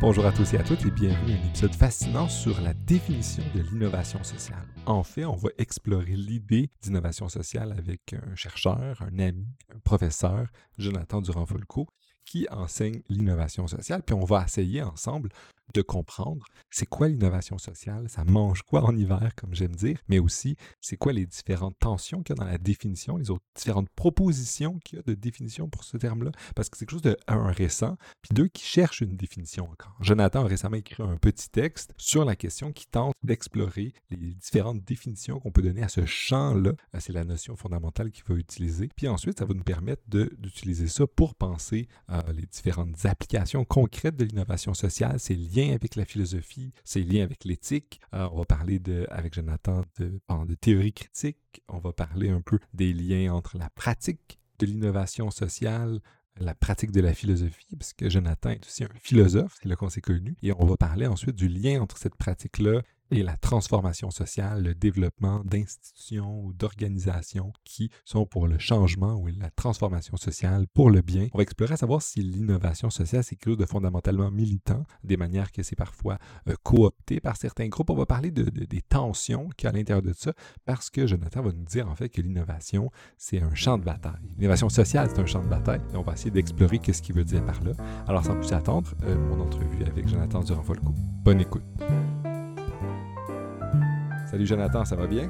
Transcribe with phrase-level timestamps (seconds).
[0.00, 3.42] Bonjour à tous et à toutes et bienvenue à un épisode fascinant sur la définition
[3.54, 4.66] de l'innovation sociale.
[4.86, 10.46] En fait, on va explorer l'idée d'innovation sociale avec un chercheur, un ami, un professeur,
[10.78, 11.86] Jonathan Durand-Folco,
[12.24, 15.28] qui enseigne l'innovation sociale, puis on va essayer ensemble
[15.74, 20.18] de comprendre c'est quoi l'innovation sociale, ça mange quoi en hiver, comme j'aime dire, mais
[20.18, 23.88] aussi c'est quoi les différentes tensions qu'il y a dans la définition, les autres différentes
[23.90, 27.16] propositions qu'il y a de définition pour ce terme-là, parce que c'est quelque chose de
[27.26, 29.96] un récent, puis deux qui cherche une définition encore.
[30.00, 34.82] Jonathan a récemment écrit un petit texte sur la question qui tente d'explorer les différentes
[34.84, 36.72] définitions qu'on peut donner à ce champ-là.
[36.94, 38.88] Euh, c'est la notion fondamentale qu'il va utiliser.
[38.96, 44.16] Puis ensuite, ça va nous permettre d'utiliser ça pour penser euh, les différentes applications concrètes
[44.16, 48.00] de l'innovation sociale, ses liens avec la philosophie, ses liens avec l'éthique.
[48.14, 51.62] Euh, on va parler de, avec Jonathan de, théorie critique.
[51.68, 56.00] On va parler un peu des liens entre la pratique de l'innovation sociale,
[56.38, 59.88] la pratique de la philosophie, parce que Jonathan est aussi un philosophe, c'est là qu'on
[59.88, 60.36] s'est connu.
[60.42, 64.74] Et on va parler ensuite du lien entre cette pratique-là et la transformation sociale, le
[64.74, 71.02] développement d'institutions ou d'organisations qui sont pour le changement ou la transformation sociale pour le
[71.02, 71.28] bien.
[71.32, 75.16] On va explorer à savoir si l'innovation sociale, c'est quelque chose de fondamentalement militant, des
[75.16, 77.90] manières que c'est parfois euh, coopté par certains groupes.
[77.90, 80.32] On va parler de, des tensions qu'il y a à l'intérieur de ça
[80.64, 84.30] parce que Jonathan va nous dire en fait que l'innovation, c'est un champ de bataille.
[84.38, 87.24] L'innovation sociale, c'est un champ de bataille et on va essayer d'explorer qu'est-ce qu'il veut
[87.24, 87.72] dire par là.
[88.06, 90.92] Alors sans plus attendre, euh, mon entrevue avec Jonathan Durand-Folco.
[91.24, 91.62] Bonne écoute.
[94.30, 95.28] Salut Jonathan, ça va bien?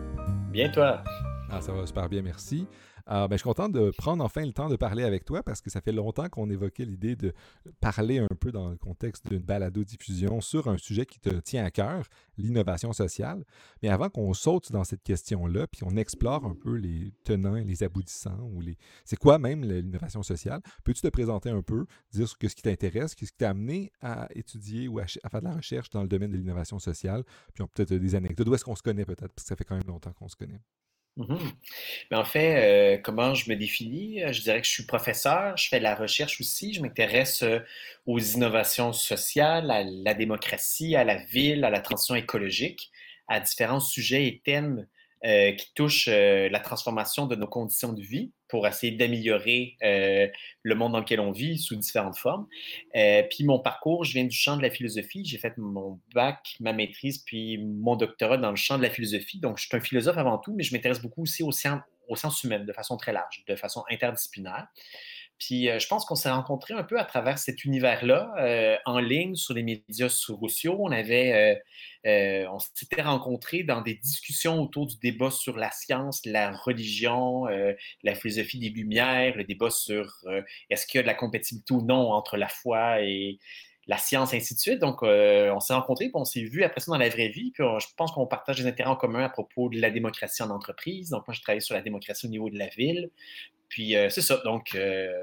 [0.50, 1.02] Bien toi?
[1.50, 2.66] Ah, ça va super bien, merci.
[3.08, 5.60] Euh, ben, je suis content de prendre enfin le temps de parler avec toi parce
[5.60, 7.32] que ça fait longtemps qu'on évoquait l'idée de
[7.80, 11.70] parler un peu dans le contexte d'une balado-diffusion sur un sujet qui te tient à
[11.70, 12.04] cœur,
[12.36, 13.44] l'innovation sociale.
[13.82, 17.64] Mais avant qu'on saute dans cette question-là, puis on explore un peu les tenants et
[17.64, 18.76] les aboutissants, ou les...
[19.04, 23.16] c'est quoi même l'innovation sociale, peux-tu te présenter un peu, dire ce, qui t'intéresse, ce
[23.16, 26.36] qui t'a amené à étudier ou à, faire de la recherche dans le domaine de
[26.36, 29.56] l'innovation sociale, puis peut-être des anecdotes, d'où est-ce qu'on se connaît peut-être, parce que ça
[29.56, 30.60] fait quand même longtemps qu'on se connaît.
[31.16, 31.36] Mmh
[32.10, 34.22] Mais en fait, comment je me définis?
[34.32, 37.44] Je dirais que je suis professeur, je fais de la recherche aussi, je m'intéresse
[38.06, 42.90] aux innovations sociales, à la démocratie, à la ville, à la transition écologique,
[43.28, 44.86] à différents sujets et thèmes
[45.22, 50.28] qui touche euh, la transformation de nos conditions de vie pour essayer d'améliorer euh,
[50.62, 52.46] le monde dans lequel on vit sous différentes formes.
[52.92, 55.24] puis mon parcours, je viens du champ de la philosophie.
[55.24, 59.38] J'ai fait mon bac, ma maîtrise, puis mon doctorat dans le champ de la philosophie.
[59.38, 62.16] Donc, je suis un philosophe avant tout, mais je m'intéresse beaucoup aussi aux sciences, aux
[62.16, 64.66] sciences humaines de façon très large, de façon interdisciplinaire.
[65.40, 69.54] Puis je pense qu'on s'est rencontrés un peu à travers cet univers-là, en ligne, sur
[69.54, 70.76] les médias sociaux.
[70.78, 71.60] On avait
[72.06, 77.46] euh, on s'était rencontrés dans des discussions autour du débat sur la science, la religion,
[77.48, 81.14] euh, la philosophie des Lumières, le débat sur euh, est-ce qu'il y a de la
[81.14, 83.38] compatibilité ou non entre la foi et
[83.86, 84.78] la science, ainsi de suite.
[84.78, 87.50] Donc, on s'est rencontrés, puis on s'est vu après ça dans la vraie vie.
[87.50, 90.50] Puis je pense qu'on partage des intérêts en commun à propos de la démocratie en
[90.50, 91.10] entreprise.
[91.10, 93.10] Donc, moi, je travaille sur la démocratie au niveau de la ville.
[93.70, 94.42] Puis c'est ça.
[94.44, 94.76] Donc,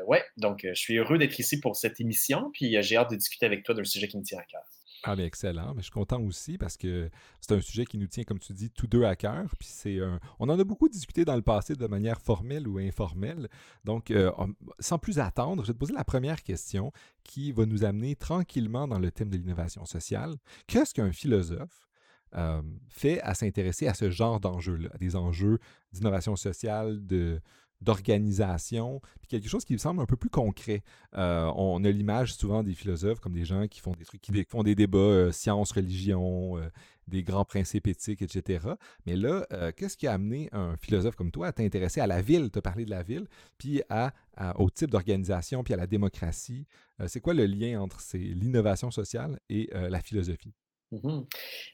[0.08, 2.50] ouais, donc je suis heureux d'être ici pour cette émission.
[2.52, 4.64] Puis j'ai hâte de discuter avec toi d'un sujet qui me tient à cœur.
[5.04, 5.74] Ah, mais excellent.
[5.74, 7.10] Mais je suis content aussi parce que
[7.40, 9.56] c'est un sujet qui nous tient, comme tu dis, tous deux à cœur.
[9.58, 10.00] Puis c'est
[10.40, 13.48] On en a beaucoup discuté dans le passé de manière formelle ou informelle.
[13.86, 14.32] Donc, euh,
[14.80, 16.92] sans plus attendre, je vais te poser la première question
[17.24, 20.36] qui va nous amener tranquillement dans le thème de l'innovation sociale.
[20.68, 21.88] Qu'est-ce qu'un philosophe
[22.36, 25.60] euh, fait à s'intéresser à ce genre d'enjeux-là, à des enjeux
[25.94, 27.40] d'innovation sociale, de,
[27.82, 30.84] d'organisation, puis quelque chose qui semble un peu plus concret.
[31.16, 34.46] Euh, on a l'image souvent des philosophes comme des gens qui font des trucs, qui
[34.50, 36.70] font des débats euh, science, religion, euh,
[37.08, 38.68] des grands principes éthiques, etc.
[39.06, 39.46] Mais là,
[39.78, 42.84] qu'est-ce qui a amené un philosophe comme toi à t'intéresser à la ville, te parler
[42.84, 43.28] de la ville,
[43.58, 44.12] puis à,
[44.58, 46.66] au type d'organisation, puis à la démocratie?
[47.06, 50.54] C'est quoi le lien entre l'innovation sociale et la philosophie?
[50.92, 51.24] Mmh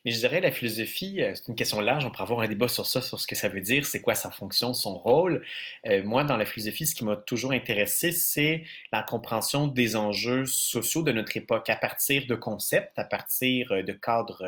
[0.06, 2.04] Mais je dirais la philosophie, euh, c'est une question large.
[2.04, 4.16] On pourrait avoir un débat sur ça, sur ce que ça veut dire, c'est quoi
[4.16, 5.46] sa fonction, son rôle.
[5.86, 10.46] Euh, moi, dans la philosophie, ce qui m'a toujours intéressé, c'est la compréhension des enjeux
[10.48, 14.44] sociaux de notre époque à partir de concepts, à partir euh, de cadres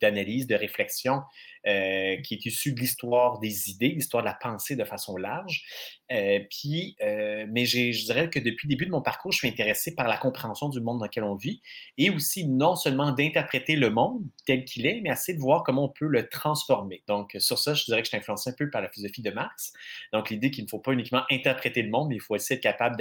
[0.00, 1.22] d'analyse, de réflexion
[1.64, 5.64] qui est issu de l'histoire des idées, l'histoire de la pensée de façon large.
[6.10, 9.48] Euh, puis, euh, mais je dirais que depuis le début de mon parcours, je suis
[9.48, 11.60] intéressé par la compréhension du monde dans lequel on vit
[11.98, 15.84] et aussi non seulement d'interpréter le monde tel qu'il est, mais assez de voir comment
[15.84, 17.02] on peut le transformer.
[17.06, 19.30] Donc, sur ça, je dirais que je suis influencé un peu par la philosophie de
[19.30, 19.72] Marx.
[20.12, 22.62] Donc, l'idée qu'il ne faut pas uniquement interpréter le monde, mais il faut aussi être
[22.62, 22.96] capable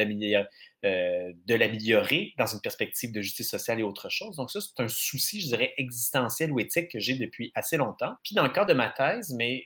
[0.85, 4.35] euh, de l'améliorer dans une perspective de justice sociale et autre chose.
[4.35, 8.13] Donc ça, c'est un souci, je dirais, existentiel ou éthique que j'ai depuis assez longtemps.
[8.23, 9.65] Puis dans le cadre de ma thèse, mais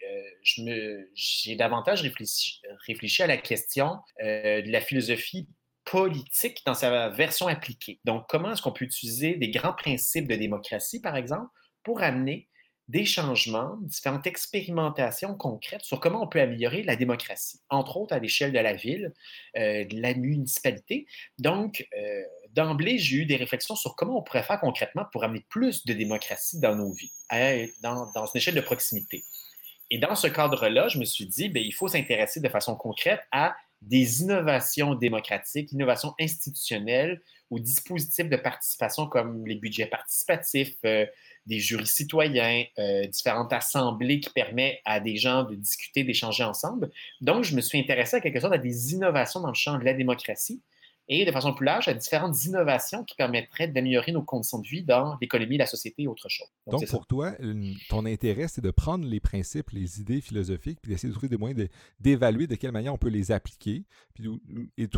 [1.14, 5.48] j'ai davantage réfléchi, réfléchi, à la question euh, de la philosophie
[5.86, 8.00] politique dans sa version appliquée.
[8.06, 11.48] Donc, comment est-ce qu'on peut utiliser des grands principes de démocratie, par exemple,
[11.84, 12.48] pour amener
[12.88, 18.20] des changements, différentes expérimentations concrètes sur comment on peut améliorer la démocratie, entre autres à
[18.20, 19.14] l'échelle de la ville,
[19.58, 21.08] euh, de la municipalité?
[21.40, 25.46] Donc, euh, d'emblée, j'ai eu des réflexions sur comment on pourrait faire concrètement pour amener
[25.50, 27.14] plus de démocratie dans nos vies,
[27.82, 29.24] dans, dans une échelle de proximité.
[29.92, 33.20] Et dans ce cadre-là, je me suis dit, bien, il faut s'intéresser de façon concrète
[33.32, 41.06] à des innovations démocratiques, innovations institutionnelles ou dispositifs de participation comme les budgets participatifs, euh,
[41.46, 46.90] des jurys citoyens, euh, différentes assemblées qui permettent à des gens de discuter, d'échanger ensemble.
[47.20, 49.84] Donc, je me suis intéressé à quelque chose à des innovations dans le champ de
[49.84, 50.62] la démocratie
[51.14, 54.82] et de façon plus large à différentes innovations qui permettraient d'améliorer nos conditions de vie
[54.82, 56.48] dans l'économie, la société et autre chose.
[56.68, 57.34] Donc, pour toi,
[57.90, 61.38] ton intérêt, c'est de prendre les principes, les idées philosophiques, puis d'essayer de trouver des
[61.38, 61.68] moyens
[62.00, 64.30] d'évaluer de, quelle manière on peut les appliquer, puis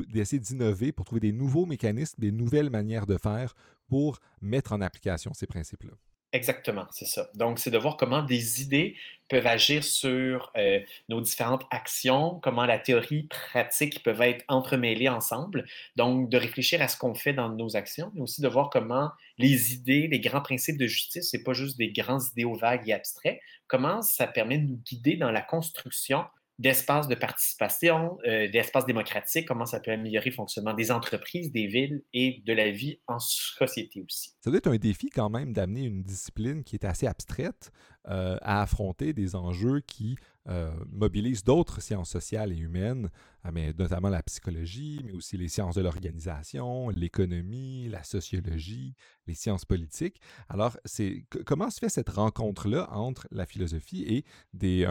[0.07, 3.55] d'essayer d'innover pour trouver des nouveaux mécanismes, des nouvelles manières de faire
[3.87, 5.93] pour mettre en application ces principes-là.
[6.33, 7.29] Exactement, c'est ça.
[7.35, 8.95] Donc, c'est de voir comment des idées
[9.29, 15.65] peuvent agir sur euh, nos différentes actions, comment la théorie pratique peuvent être entremêlées ensemble.
[15.95, 19.11] Donc, de réfléchir à ce qu'on fait dans nos actions, mais aussi de voir comment
[19.37, 22.93] les idées, les grands principes de justice, c'est pas juste des grands idéaux vagues et
[22.93, 26.25] abstraits, comment ça permet de nous guider dans la construction
[26.59, 31.67] d'espaces de participation, euh, d'espaces démocratiques, comment ça peut améliorer le fonctionnement des entreprises, des
[31.67, 34.35] villes et de la vie en société aussi.
[34.41, 37.71] Ça doit être un défi quand même d'amener une discipline qui est assez abstraite
[38.07, 40.17] euh, à affronter des enjeux qui
[40.49, 43.09] euh, mobilisent d'autres sciences sociales et humaines,
[43.51, 48.93] mais notamment la psychologie, mais aussi les sciences de l'organisation, l'économie, la sociologie,
[49.25, 50.19] les sciences politiques.
[50.49, 54.85] Alors, c'est comment se fait cette rencontre-là entre la philosophie et des,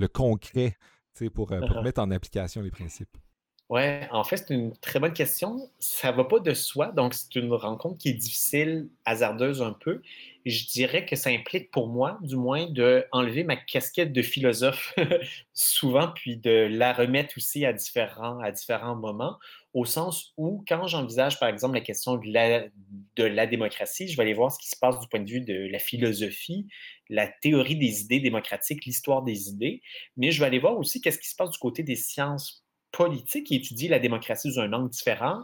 [0.00, 0.76] le concret
[1.34, 3.16] pour, euh, pour mettre en application les principes?
[3.68, 5.70] Oui, en fait, c'est une très bonne question.
[5.78, 9.72] Ça ne va pas de soi, donc c'est une rencontre qui est difficile, hasardeuse un
[9.72, 10.02] peu.
[10.46, 14.94] Je dirais que ça implique pour moi, du moins, d'enlever ma casquette de philosophe
[15.52, 19.36] souvent, puis de la remettre aussi à différents, à différents moments,
[19.72, 22.64] au sens où, quand j'envisage, par exemple, la question de la,
[23.16, 25.42] de la démocratie, je vais aller voir ce qui se passe du point de vue
[25.42, 26.66] de la philosophie,
[27.08, 29.82] la théorie des idées démocratiques, l'histoire des idées,
[30.16, 33.46] mais je vais aller voir aussi qu'est-ce qui se passe du côté des sciences politiques
[33.46, 35.42] qui étudient la démocratie sous un angle différent,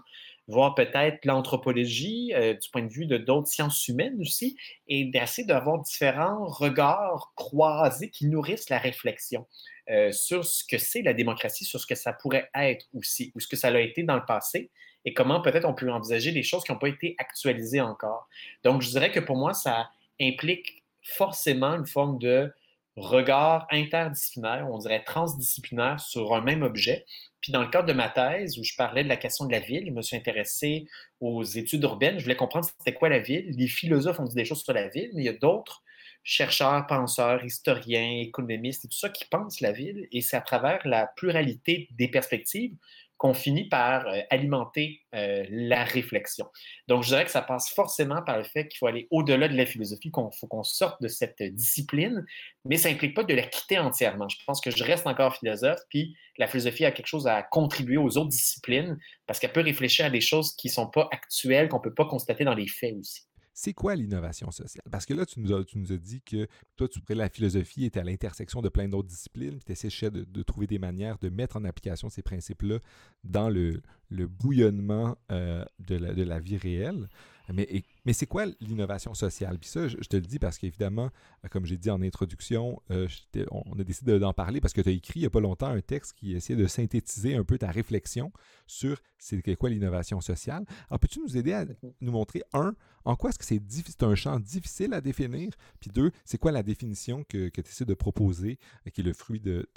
[0.49, 4.57] voir peut-être l'anthropologie euh, du point de vue de d'autres sciences humaines aussi,
[4.89, 9.47] et d'essayer d'avoir différents regards croisés qui nourrissent la réflexion.
[9.91, 13.41] Euh, sur ce que c'est la démocratie, sur ce que ça pourrait être aussi, ou
[13.41, 14.71] ce que ça a été dans le passé,
[15.05, 18.29] et comment peut-être on peut envisager des choses qui n'ont pas été actualisées encore.
[18.65, 19.89] Donc, je dirais que pour moi, ça
[20.21, 22.53] implique forcément une forme de
[22.97, 27.05] regard interdisciplinaire, on dirait transdisciplinaire sur un même objet.
[27.41, 29.61] Puis dans le cadre de ma thèse, où je parlais de la question de la
[29.61, 30.87] ville, je me suis intéressé
[31.21, 32.19] aux études urbaines.
[32.19, 33.51] Je voulais comprendre c'était quoi la ville.
[33.57, 35.83] Les philosophes ont dit des choses sur la ville, mais il y a d'autres
[36.25, 40.09] chercheurs, penseurs, historiens, économistes et tout ça qui pensent la ville.
[40.11, 42.75] Et c'est à travers la pluralité des perspectives
[43.19, 46.47] qu'on finit par euh, alimenter euh, la réflexion.
[46.89, 49.57] Donc, je dirais que ça passe forcément par le fait qu'il faut aller au-delà de
[49.57, 52.25] la philosophie, qu'il faut qu'on sorte de cette discipline,
[52.65, 54.29] mais ça n'implique pas de la quitter entièrement.
[54.29, 57.97] Je pense que je reste encore philosophe, puis la philosophie a quelque chose à contribuer
[57.97, 61.69] aux autres disciplines parce qu'elle peut réfléchir à des choses qui ne sont pas actuelles,
[61.69, 63.26] qu'on ne peut pas constater dans les faits aussi.
[63.59, 64.85] C'est quoi l'innovation sociale?
[64.91, 66.47] Parce que là, tu nous, as, dit que
[66.77, 70.43] toi, tu la philosophie est à l'intersection de plein d'autres disciplines, tu essaies de, de,
[70.43, 72.81] trouver des manières de mettre en application ces principes-là
[73.25, 77.09] dans le, le bouillonnement euh, de, la, vie réelle.
[77.53, 79.59] Mais, mais c'est quoi l'innovation sociale?
[79.59, 81.11] Puis ça, je, te le dis parce qu'évidemment,
[81.45, 83.07] euh, comme j'ai dit en introduction, euh,
[83.51, 85.69] on a décidé d'en parler parce que tu as écrit il n'y a pas longtemps
[85.69, 88.33] un texte qui essayait de synthétiser un peu ta réflexion
[88.67, 90.65] sur c'est quoi l'innovation sociale.
[90.89, 91.65] Alors, peux-tu nous aider à
[92.01, 95.51] nous montrer, un, en quoi est-ce que c'est, un champ difficile à définir?
[95.81, 98.59] Puis deux, c'est quoi la définition que, tu essaies de proposer,
[98.93, 99.69] qui est le fruit de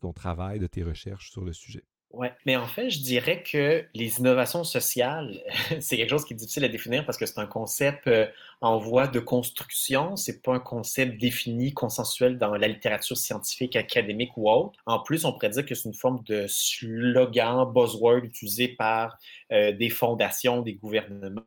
[0.00, 1.84] ton travail, de tes recherches sur le sujet?
[2.10, 5.42] Oui, mais en fait, je dirais que les innovations sociales,
[5.80, 8.26] c'est quelque chose qui est difficile à définir parce que c'est un concept euh,
[8.62, 10.16] en voie de construction.
[10.16, 14.78] C'est pas un concept défini, consensuel dans la littérature scientifique, académique ou autre.
[14.86, 19.18] En plus, on pourrait dire que c'est une forme de slogan, buzzword utilisé par
[19.52, 21.42] euh, des fondations, des gouvernements,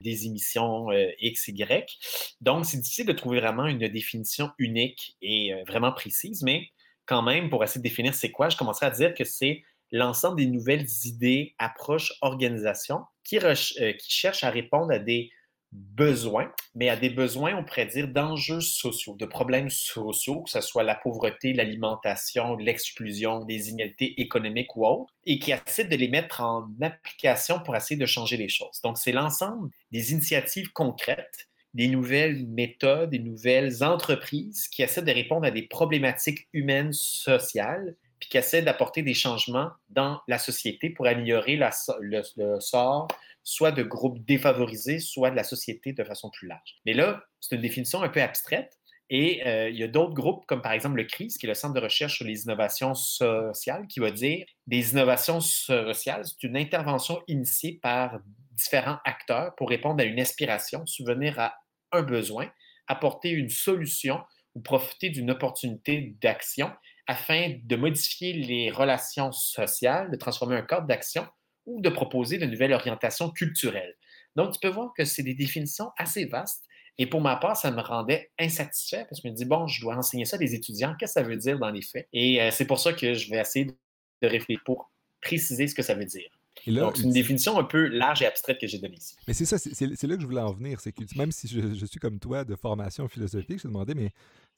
[0.00, 1.98] des émissions euh, X, Y.
[2.40, 6.70] Donc, c'est difficile de trouver vraiment une définition unique et vraiment précise, mais
[7.04, 10.36] quand même, pour essayer de définir c'est quoi, je commencerai à dire que c'est l'ensemble
[10.36, 15.30] des nouvelles idées, approches, organisations qui, euh, qui cherchent à répondre à des
[15.72, 20.60] besoins, mais à des besoins, on pourrait dire, d'enjeux sociaux, de problèmes sociaux, que ce
[20.60, 26.08] soit la pauvreté, l'alimentation, l'exclusion, des inégalités économiques ou autres, et qui essaient de les
[26.08, 28.80] mettre en application pour essayer de changer les choses.
[28.82, 35.12] Donc, c'est l'ensemble des initiatives concrètes, des nouvelles méthodes, des nouvelles entreprises qui essaient de
[35.12, 40.90] répondre à des problématiques humaines, sociales, puis qui essaient d'apporter des changements dans la société
[40.90, 43.08] pour améliorer le, le sort
[43.42, 46.76] soit de groupes défavorisés, soit de la société de façon plus large.
[46.86, 48.76] Mais là, c'est une définition un peu abstraite.
[49.12, 51.54] Et euh, il y a d'autres groupes, comme par exemple le CRIS, qui est le
[51.54, 56.56] Centre de recherche sur les innovations sociales, qui va dire des innovations sociales, c'est une
[56.56, 58.20] intervention initiée par
[58.52, 61.54] différents acteurs pour répondre à une aspiration, subvenir à
[61.90, 62.52] un besoin,
[62.86, 64.20] apporter une solution
[64.54, 66.70] ou profiter d'une opportunité d'action
[67.10, 71.26] afin de modifier les relations sociales, de transformer un cadre d'action
[71.66, 73.96] ou de proposer de nouvelles orientations culturelles.
[74.36, 76.64] Donc, tu peux voir que c'est des définitions assez vastes.
[76.98, 79.80] Et pour ma part, ça me rendait insatisfait parce que je me dis, bon, je
[79.80, 80.94] dois enseigner ça à des étudiants.
[81.00, 82.06] Qu'est-ce que ça veut dire dans les faits?
[82.12, 85.82] Et euh, c'est pour ça que je vais essayer de réfléchir pour préciser ce que
[85.82, 86.30] ça veut dire.
[86.66, 89.16] Donc, c'est une définition un peu large et abstraite que j'ai donnée ici.
[89.26, 90.80] Mais c'est ça, c'est là que je voulais en venir.
[90.80, 94.10] C'est que même si je, suis comme toi de formation philosophique, je me demandais, mais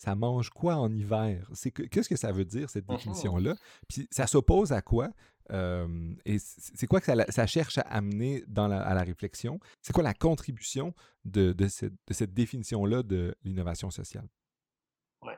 [0.02, 1.46] ça mange quoi en hiver?
[1.90, 2.96] Qu'est-ce que ça veut dire, cette uh-huh.
[2.96, 3.54] définition-là?
[3.88, 5.10] Puis ça s'oppose à quoi?
[6.24, 9.60] et c'est quoi que ça, cherche à amener dans à la réflexion?
[9.82, 10.94] C'est quoi la contribution
[11.24, 14.26] de, cette, définition-là de l'innovation sociale?
[15.22, 15.34] Oui.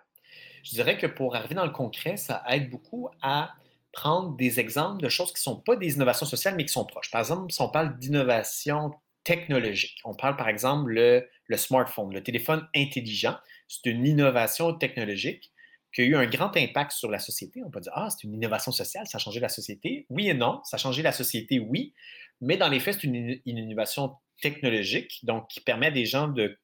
[0.62, 3.54] Je dirais que pour arriver dans le concret, ça aide beaucoup à
[3.92, 6.87] prendre des exemples de choses qui ne sont pas des innovations sociales, mais qui sont
[6.87, 7.11] proches.
[7.11, 8.92] Par exemple, si on parle d'innovation
[9.25, 13.37] technologique, on parle par exemple le, le smartphone, le téléphone intelligent,
[13.68, 15.52] c'est une innovation technologique
[15.92, 17.62] qui a eu un grand impact sur la société.
[17.64, 20.06] On peut dire, ah, c'est une innovation sociale, ça a changé la société.
[20.11, 21.94] Oui et non, ça a changé la société, oui,
[22.40, 26.59] mais dans les faits, c'est une, innovation technologique, donc qui permet à des gens de,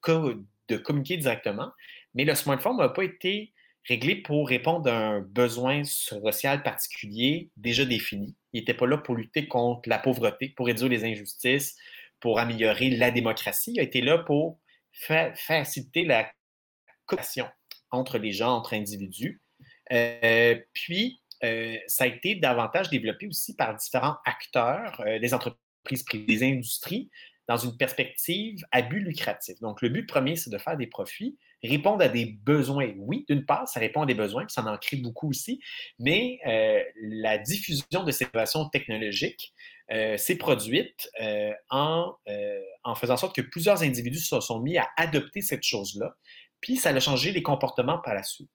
[0.68, 1.70] de communiquer directement.
[2.14, 3.52] Mais le smartphone n'a pas été
[3.88, 8.36] réglé pour répondre à un besoin social particulier déjà défini.
[8.52, 11.76] Il n'était pas là pour lutter contre la pauvreté, pour réduire les injustices,
[12.18, 13.72] pour améliorer la démocratie.
[13.74, 14.58] Il a été là pour
[14.92, 16.30] faciliter la
[17.90, 19.40] entre les gens, entre individus.
[19.92, 26.02] Euh, puis, euh, ça a été davantage développé aussi par différents acteurs, euh, des entreprises
[26.04, 27.10] privées, des industries,
[27.48, 29.58] dans une perspective à but lucratif.
[29.60, 32.92] Donc, le but premier, c'est de faire des profits, répondre à des besoins.
[32.98, 35.60] Oui, d'une part, ça répond à des besoins, puis ça en crée beaucoup aussi,
[35.98, 36.38] mais
[37.02, 39.52] la diffusion de ces innovations technologiques
[40.16, 41.10] s'est produite
[41.70, 42.14] en,
[42.84, 46.14] en faisant en sorte que plusieurs individus se sont mis à adopter cette chose-là,
[46.60, 48.50] puis ça a changé les comportements par la suite.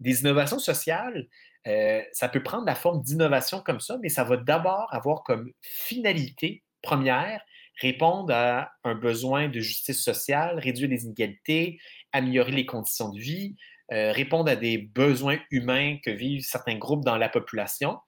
[0.00, 1.28] Des innovations sociales,
[1.66, 5.52] euh, ça peut prendre la forme d'innovation comme ça, mais ça va d'abord avoir comme
[5.60, 7.42] finalité première
[7.80, 11.78] répondre à un besoin de justice sociale, réduire les inégalités,
[12.12, 13.56] améliorer les conditions de vie,
[13.92, 17.98] euh, répondre à des besoins humains que vivent certains groupes dans la population.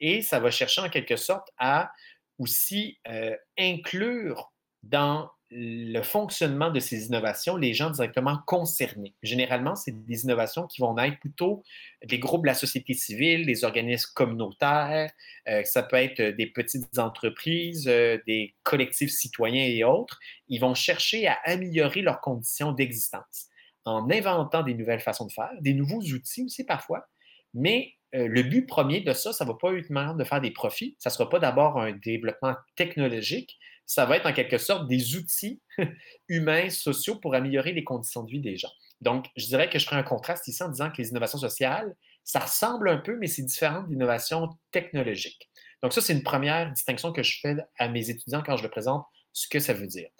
[0.00, 1.90] Et ça va chercher en quelque sorte à
[2.38, 4.52] aussi euh, inclure
[4.84, 9.14] dans le fonctionnement de ces innovations, les gens directement concernés.
[9.22, 11.62] Généralement, c'est des innovations qui vont être plutôt
[12.04, 15.10] des groupes de la société civile, des organismes communautaires,
[15.48, 20.18] euh, ça peut être des petites entreprises, euh, des collectifs citoyens et autres.
[20.48, 23.46] Ils vont chercher à améliorer leurs conditions d'existence
[23.86, 27.06] en inventant des nouvelles façons de faire, des nouveaux outils aussi parfois,
[27.54, 30.50] mais euh, le but premier de ça, ça ne va pas être de faire des
[30.50, 34.86] profits, ça ne sera pas d'abord un développement technologique, ça va être en quelque sorte
[34.86, 35.60] des outils
[36.28, 38.70] humains, sociaux pour améliorer les conditions de vie des gens.
[39.00, 41.96] Donc, je dirais que je ferai un contraste ici en disant que les innovations sociales,
[42.22, 45.48] ça ressemble un peu, mais c'est différent d'innovations technologiques.
[45.82, 48.70] Donc, ça, c'est une première distinction que je fais à mes étudiants quand je leur
[48.70, 50.10] présente ce que ça veut dire.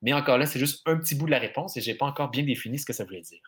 [0.00, 2.06] Mais encore là, c'est juste un petit bout de la réponse et je n'ai pas
[2.06, 3.42] encore bien défini ce que ça voulait dire.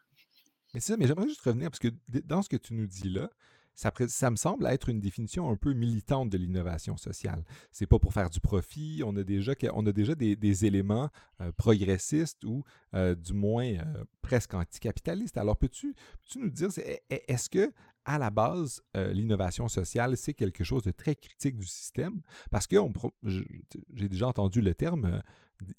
[0.75, 1.89] Mais ça, mais j'aimerais juste revenir parce que
[2.27, 3.31] dans ce que tu nous dis là,
[3.75, 7.45] ça, me semble être une définition un peu militante de l'innovation sociale.
[7.73, 9.03] C'est pas pour faire du profit.
[9.05, 11.09] On a déjà, des, éléments
[11.41, 12.63] euh, progressistes ou
[12.95, 15.39] euh, du moins euh, presque anticapitalistes.
[15.39, 15.95] Alors, peux-tu
[16.37, 16.69] nous dire,
[17.09, 17.73] est-ce que
[18.07, 22.23] à la base, l'innovation sociale, c'est quelque chose de très critique du système?
[22.51, 22.77] Parce que
[23.23, 25.23] j'ai déjà entendu le terme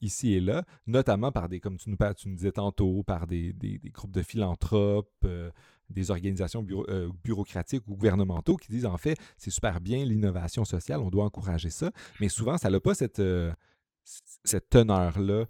[0.01, 3.53] ici et là, notamment par des, comme tu nous, tu nous disais tantôt, par des,
[3.86, 5.27] groupes de philanthropes,
[5.91, 11.00] des organisations euh, bureaucratiques ou gouvernementaux qui disent en fait, c'est super bien l'innovation sociale,
[11.00, 13.51] on doit encourager ça, mais souvent, ça n'a pas cette, euh,
[14.43, 15.45] cette teneur-là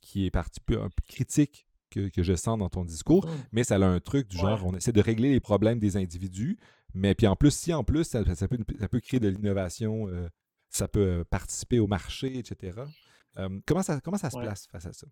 [0.00, 3.30] qui est partie un peu critique que, je sens dans ton discours, mmh.
[3.52, 6.58] mais ça a un truc du genre, on essaie de régler les problèmes des individus,
[6.94, 10.28] mais puis en plus, si en plus, ça, peut, ça peut, créer de l'innovation, euh,
[10.68, 12.82] ça peut participer au marché, etc.
[13.66, 15.06] comment ça, comment ça se place face à ça?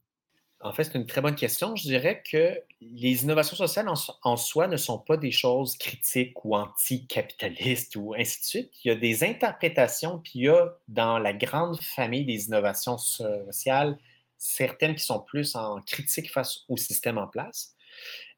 [0.62, 1.74] En fait, c'est une très bonne question.
[1.74, 6.54] Je dirais que les innovations sociales en, soi ne sont pas des choses critiques ou
[6.54, 8.72] anticapitalistes ou ainsi de suite.
[8.84, 12.98] Il y a des interprétations, puis il y a dans la grande famille des innovations
[12.98, 13.98] sociales
[14.36, 17.74] certaines qui sont plus en critique face au système en place.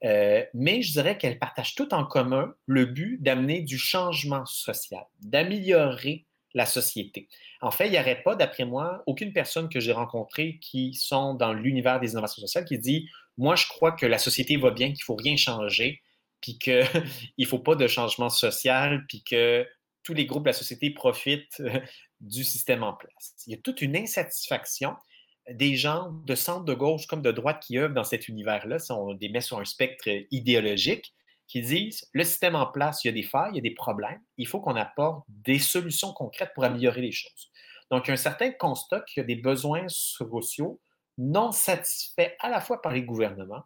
[0.05, 5.05] Euh, mais je dirais qu'elles partagent toutes en commun le but d'amener du changement social,
[5.21, 7.29] d'améliorer la société.
[7.61, 11.35] En fait, il n'y aurait pas, d'après moi, aucune personne que j'ai rencontrée qui sont
[11.35, 14.89] dans l'univers des innovations sociales qui dit Moi, je crois que la société va bien,
[14.89, 16.03] qu'il ne faut rien changer,
[16.41, 16.85] puis qu'il
[17.39, 19.67] ne faut pas de changement social, puis que
[20.03, 21.63] tous les groupes de la société profitent
[22.21, 23.35] du système en place.
[23.47, 24.95] Il y a toute une insatisfaction
[25.51, 28.93] des gens de centre, de gauche comme de droite qui œuvrent dans cet univers-là, si
[28.93, 31.13] on les met sur un spectre idéologique,
[31.53, 33.75] qui disent le système en place, il y a des failles, il y a des
[33.75, 37.51] problèmes, il faut qu'on apporte des solutions concrètes pour améliorer les choses.
[37.91, 40.81] Donc, il y a un certain constat qu'il y a des besoins sociaux
[41.19, 43.65] non satisfaits à la fois par les gouvernements,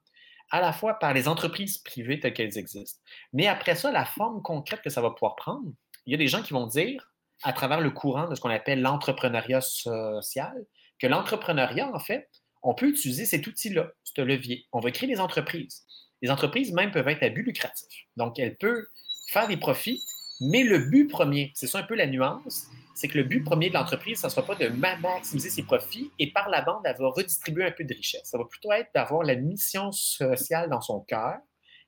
[0.50, 3.00] à la fois par les entreprises privées telles qu'elles existent.
[3.32, 5.70] Mais après ça, la forme concrète que ça va pouvoir prendre,
[6.06, 7.14] il y a des gens qui vont dire,
[7.44, 10.56] à travers le courant de ce qu'on appelle l'entrepreneuriat social,
[10.98, 12.28] que l'entrepreneuriat, en fait,
[12.64, 14.66] on peut utiliser cet outil-là, ce levier.
[14.72, 15.86] On va créer des entreprises.
[16.26, 17.86] Les entreprises même peuvent être à but lucratif.
[18.16, 18.84] Donc, elles peuvent
[19.28, 20.02] faire des profits,
[20.40, 22.66] mais le but premier, c'est ça un peu la nuance,
[22.96, 26.10] c'est que le but premier de l'entreprise, ça ne sera pas de maximiser ses profits
[26.18, 28.24] et par la bande, elle va redistribuer un peu de richesse.
[28.24, 31.36] Ça va plutôt être d'avoir la mission sociale dans son cœur.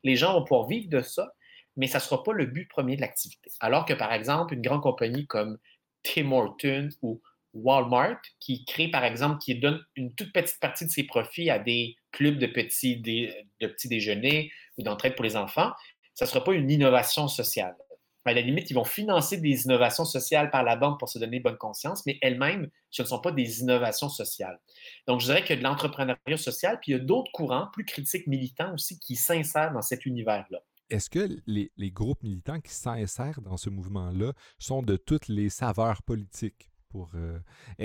[0.04, 1.32] Les gens vont pouvoir vivre de ça,
[1.76, 3.50] mais ça ne sera pas le but premier de l'activité.
[3.58, 5.58] Alors que, par exemple, une grande compagnie comme
[6.04, 7.20] Tim Hortons ou
[7.62, 11.58] Walmart, qui crée, par exemple, qui donne une toute petite partie de ses profits à
[11.58, 15.72] des clubs de petits, de petits déjeuners ou d'entraide pour les enfants,
[16.14, 17.76] ça ne sera pas une innovation sociale.
[18.24, 21.40] À la limite, ils vont financer des innovations sociales par la banque pour se donner
[21.40, 24.60] bonne conscience, mais elles-mêmes, ce ne sont pas des innovations sociales.
[25.06, 27.68] Donc, je dirais qu'il y a de l'entrepreneuriat social, puis il y a d'autres courants
[27.72, 30.58] plus critiques militants aussi qui s'insèrent dans cet univers-là.
[30.90, 35.48] Est-ce que les, les, groupes militants qui s'insèrent dans ce mouvement-là sont de toutes les
[35.48, 36.68] saveurs politiques?
[36.88, 37.38] Pour, euh,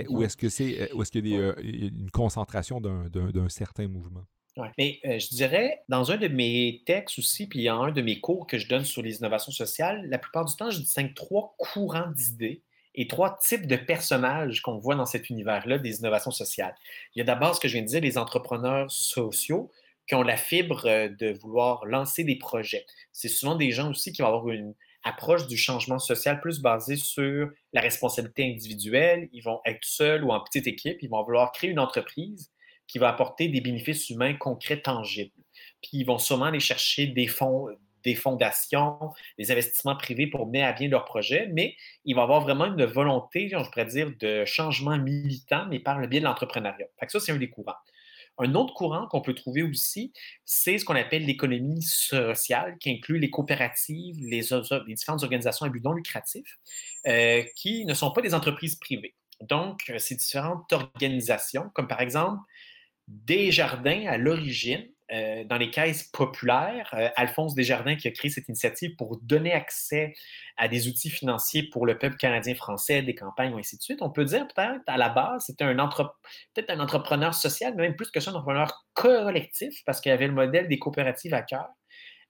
[0.09, 4.23] ou est-ce que c'est est-ce qu'il y a euh, une concentration d'un certain mouvement?
[4.55, 4.69] Ouais.
[4.77, 7.91] Mais euh, je dirais, dans un de mes textes aussi, puis il y a un
[7.91, 10.79] de mes cours que je donne sur les innovations sociales, la plupart du temps, je
[10.79, 12.61] distingue trois courants d'idées
[12.95, 16.75] et trois types de personnages qu'on voit dans cet univers-là des innovations sociales.
[17.15, 19.71] Il y a d'abord ce que je viens de dire, les entrepreneurs sociaux
[20.07, 22.85] qui ont la fibre de vouloir lancer des projets.
[23.11, 26.95] C'est souvent des gens aussi qui vont avoir une approche du changement social plus basée
[26.95, 29.29] sur la responsabilité individuelle.
[29.33, 30.97] Ils vont être seuls ou en petite équipe.
[31.01, 32.51] Ils vont vouloir créer une entreprise
[32.87, 35.31] qui va apporter des bénéfices humains concrets, tangibles.
[35.81, 37.67] Puis ils vont sûrement aller chercher des fonds,
[38.03, 38.99] des fondations,
[39.37, 42.85] des investissements privés pour mener à bien leur projet, mais il va avoir vraiment une
[42.85, 46.87] volonté, je pourrais dire, de changement militant, mais par le biais de l'entrepreneuriat.
[47.07, 47.75] Ça, c'est un des courants.
[48.39, 50.11] Un autre courant qu'on peut trouver aussi,
[50.43, 54.41] c'est ce qu'on appelle l'économie sociale, qui inclut les coopératives, les,
[54.87, 56.59] différentes organisations à but non lucratif,
[57.07, 59.15] euh, qui ne sont pas des entreprises privées.
[59.41, 62.41] Donc, euh, ces différentes organisations, comme par exemple
[63.07, 68.47] Desjardins à l'origine, euh, dans les caisses populaires, euh, Alphonse Desjardins qui a créé cette
[68.47, 70.13] initiative pour donner accès
[70.57, 74.01] à des outils financiers pour le peuple canadien-français, des campagnes, ou ainsi de suite.
[74.01, 75.75] On peut dire peut-être à la base, c'était un,
[76.53, 80.27] peut-être un entrepreneur social, mais même plus que ça, un entrepreneur collectif, parce qu'il avait
[80.27, 81.69] le modèle des coopératives à cœur.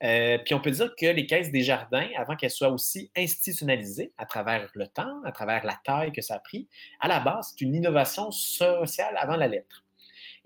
[0.03, 4.11] Euh, puis on peut dire que les caisses des jardins, avant qu'elles soient aussi institutionnalisées
[4.17, 6.67] à travers le temps, à travers la taille que ça a pris,
[6.99, 9.83] à la base, c'est une innovation sociale avant la lettre.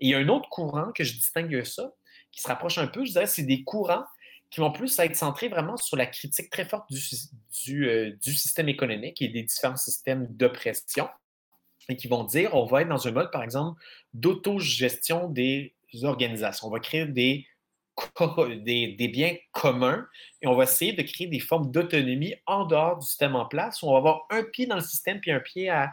[0.00, 1.92] Et il y a un autre courant que je distingue de ça,
[2.38, 4.04] qui se rapprochent un peu, je dirais, c'est des courants
[4.48, 6.88] qui vont plus être centrés vraiment sur la critique très forte
[7.64, 11.08] du, euh, du système économique et des différents systèmes d'oppression
[11.88, 13.80] et qui vont dire on va être dans un mode, par exemple,
[14.14, 15.74] d'autogestion des
[16.04, 16.68] organisations.
[16.68, 17.44] On va créer des,
[18.64, 20.06] des, des, biens communs
[20.40, 23.82] et on va essayer de créer des formes d'autonomie en dehors du système en place
[23.82, 25.90] où on va avoir un pied dans le système puis un pied à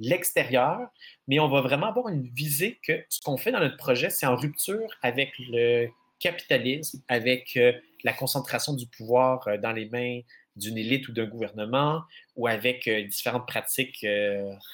[0.00, 0.88] l'extérieur,
[1.26, 4.26] mais on va vraiment avoir une visée que ce qu'on fait dans notre projet, c'est
[4.26, 5.88] en rupture avec le
[6.20, 7.72] capitalisme, avec euh,
[8.04, 10.20] la concentration du pouvoir euh, dans les mains
[10.58, 12.02] d'une élite ou d'un gouvernement,
[12.36, 14.06] ou avec euh, différentes pratiques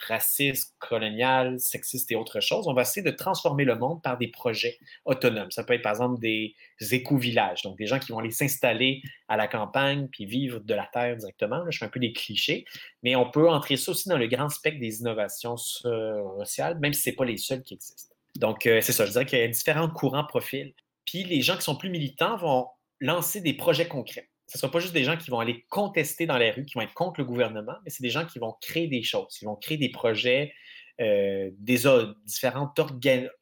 [0.07, 2.67] racistes, coloniales, sexistes et autres choses.
[2.69, 5.51] On va essayer de transformer le monde par des projets autonomes.
[5.51, 9.37] Ça peut être par exemple des éco-villages, donc des gens qui vont aller s'installer à
[9.37, 11.65] la campagne puis vivre de la terre directement.
[11.71, 12.65] je fais un peu des clichés,
[13.03, 17.03] mais on peut entrer ça aussi dans le grand spectre des innovations sociales, même si
[17.03, 18.15] ce n'est pas les seuls qui existent.
[18.37, 20.75] Donc, c'est ça, je dirais qu'il y a différents courants profils.
[21.05, 22.69] Puis les gens qui sont plus militants vont
[23.01, 24.29] lancer des projets concrets.
[24.47, 26.75] Ce ne sont pas juste des gens qui vont aller contester dans les rues, qui
[26.75, 29.45] vont être contre le gouvernement, mais c'est des gens qui vont créer des choses, qui
[29.45, 30.53] vont créer des projets
[30.99, 31.83] des
[32.25, 32.79] différentes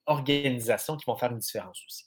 [0.06, 2.06] organisations qui vont faire une différence aussi.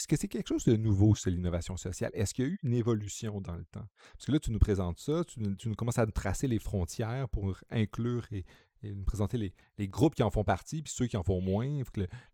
[0.00, 2.10] Est-ce que c'est quelque chose de nouveau, c'est l'innovation sociale?
[2.14, 3.86] Est-ce qu'il y a eu une évolution dans le temps?
[4.12, 7.58] Parce que là, tu nous présentes ça, tu, nous commences à tracer les frontières pour
[7.68, 8.46] inclure et,
[8.82, 11.82] nous présenter les, groupes qui en font partie, puis ceux qui en font moins,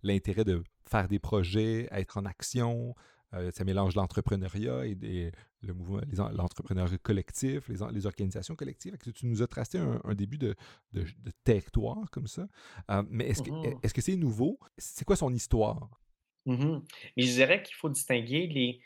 [0.05, 2.95] l'intérêt de faire des projets, être en action,
[3.35, 6.01] euh, ça mélange l'entrepreneuriat et, le mouvement,
[6.33, 8.97] l'entrepreneuriat collectif, les, les, organisations collectives.
[9.15, 10.55] Tu nous as tracé un, début de,
[11.45, 12.47] territoire comme ça.
[12.91, 14.61] Euh, mais est-ce que mmh est-ce que c'est nouveau?
[14.79, 15.91] C'est quoi son histoire?
[16.45, 16.79] Mmh
[17.17, 18.81] Mais je dirais qu'il faut distinguer les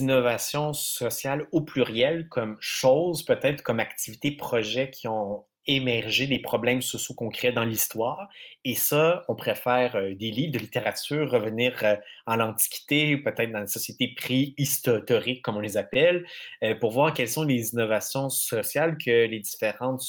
[0.00, 6.82] innovations sociales au pluriel comme choses, peut-être comme activités, projets qui ont émergé des problèmes
[6.82, 8.28] sociaux concrets dans l'histoire.
[8.64, 11.94] Et ça, on préfère euh, des livres de littérature, revenir euh,
[12.26, 16.26] en l'Antiquité, peut-être dans les sociétés préhistoriques, comme on les appelle,
[16.64, 20.02] euh, pour voir quelles sont les innovations sociales que les différentes,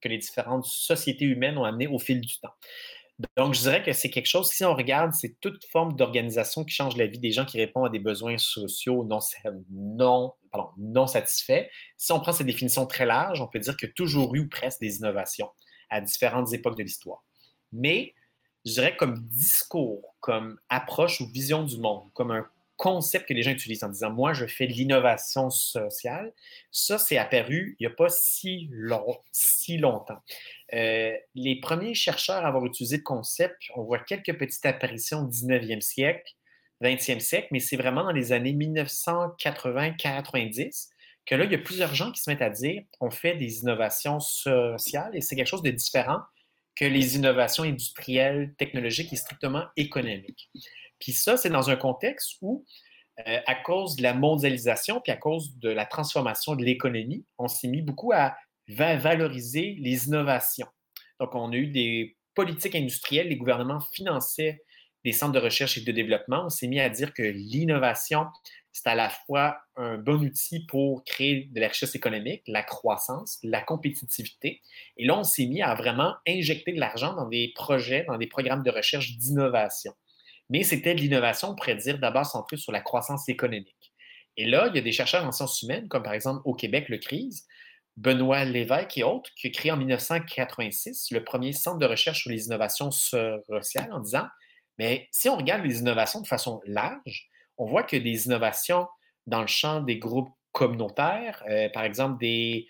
[0.00, 2.54] que les différentes sociétés humaines ont amenées au fil du temps.
[3.36, 6.74] Donc, je dirais que c'est quelque chose, si on regarde, c'est toute forme d'organisation qui
[6.74, 9.18] change la vie des gens qui répondent à des besoins sociaux non,
[9.70, 10.32] non,
[10.78, 11.66] non satisfaits.
[11.98, 14.80] Si on prend ces définitions très larges, on peut dire que toujours eu ou presque
[14.80, 15.50] des innovations
[15.90, 17.22] à différentes époques de l'histoire.
[17.72, 18.14] Mais
[18.64, 22.46] je dirais comme discours, comme approche ou vision du monde, comme un
[22.80, 26.32] concept que les gens utilisent en disant moi je fais de l'innovation sociale,
[26.70, 30.20] ça c'est apparu il n'y a pas si, long, si longtemps.
[30.72, 35.28] Euh, les premiers chercheurs à avoir utilisé le concept, on voit quelques petites apparitions au
[35.28, 36.32] 19e siècle,
[36.82, 40.90] 20e siècle, mais c'est vraiment dans les années 1980-90
[41.26, 43.58] que là, il y a plusieurs gens qui se mettent à dire on fait des
[43.58, 46.20] innovations sociales et c'est quelque chose de différent
[46.76, 50.50] que les innovations industrielles, technologiques et strictement économiques.
[50.98, 52.64] Puis ça, c'est dans un contexte où,
[53.26, 57.48] euh, à cause de la mondialisation, puis à cause de la transformation de l'économie, on
[57.48, 58.34] s'est mis beaucoup à
[58.74, 60.68] valoriser les innovations.
[61.18, 64.62] Donc, on a eu des politiques industrielles, les gouvernements finançaient
[65.04, 66.44] des centres de recherche et de développement.
[66.46, 68.26] On s'est mis à dire que l'innovation,
[68.70, 73.38] c'est à la fois un bon outil pour créer de la richesse économique, la croissance,
[73.42, 74.60] la compétitivité.
[74.96, 78.26] Et là, on s'est mis à vraiment injecter de l'argent dans des projets, dans des
[78.26, 79.92] programmes de recherche d'innovation
[80.50, 83.92] mais c'était de l'innovation, on pourrait dire, d'abord centrée sur la croissance économique.
[84.36, 86.88] Et là, il y a des chercheurs en sciences humaines, comme par exemple au Québec,
[86.88, 87.46] le CRISE,
[88.00, 92.30] Benoît Lévesque et autres, qui ont créé en 1986 le premier centre de recherche sur
[92.30, 94.26] les innovations sociales en disant,
[94.78, 98.86] mais si on regarde les innovations de façon large, on voit que des innovations
[99.26, 102.66] dans le champ des groupes communautaires, euh, par exemple des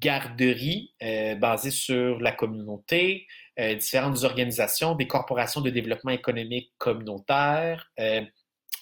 [0.00, 3.28] garderies euh, basées sur la communauté,
[3.60, 7.88] euh, différentes organisations, des corporations de développement économique communautaire.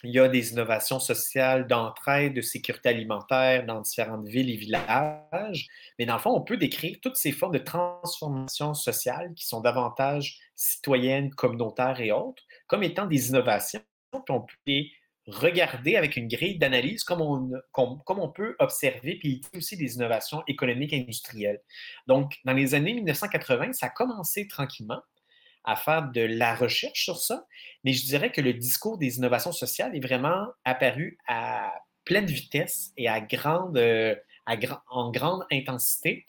[0.04, 5.66] Il y a des innovations sociales d'entraide, de sécurité alimentaire dans différentes villes et villages.
[5.98, 9.60] Mais dans le fond, on peut décrire toutes ces formes de transformation sociale qui sont
[9.60, 13.80] davantage citoyennes, communautaires et autres comme étant des innovations.
[14.12, 14.84] qu'on peut
[15.26, 20.42] regarder avec une grille d'analyse comme on, comme, on peut observer, puis aussi des innovations
[20.46, 21.60] économiques et industrielles.
[22.06, 25.02] Donc, dans les années 1980, ça a commencé tranquillement
[25.68, 27.44] à faire de la recherche sur ça,
[27.84, 31.70] mais je dirais que le discours des innovations sociales est vraiment apparu à
[32.06, 34.56] pleine vitesse et à grande, à
[34.88, 36.24] en grande intensité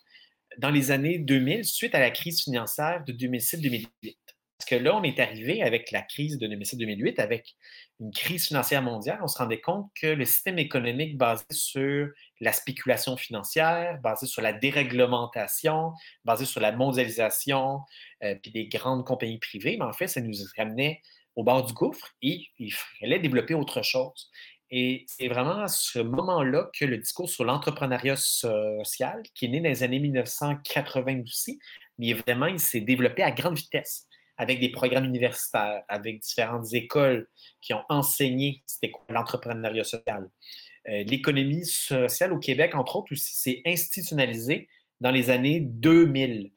[0.58, 4.18] dans les années 2000, suite à la crise financière de 2007-2008.
[4.60, 7.56] Parce que là, on est arrivé avec la crise de 2007-2008, avec
[8.02, 12.10] une crise financière mondiale, on se rendait compte que le système économique basé sur
[12.42, 15.94] la spéculation financière, basé sur la déréglementation,
[16.26, 17.80] basé sur la mondialisation,
[18.24, 21.02] euh, puis des grandes compagnies privées, mais en fait, ça nous ramenait
[21.38, 24.30] au bord du gouffre et il fallait développer autre chose.
[24.72, 29.62] Et c'est vraiment à ce moment-là que le discours sur l'entrepreneuriat social, qui est né
[29.62, 31.60] dans les années 1980 aussi,
[31.98, 34.09] mais vraiment, il s'est développé à grande vitesse
[34.40, 37.28] avec des programmes universitaires, avec différentes écoles
[37.62, 38.64] qui ont enseigné
[39.10, 40.30] l'entrepreneuriat social.
[40.88, 44.70] Euh, l'économie sociale au Québec, entre autres, aussi s'est institutionnalisée
[45.02, 46.52] dans les années 2000.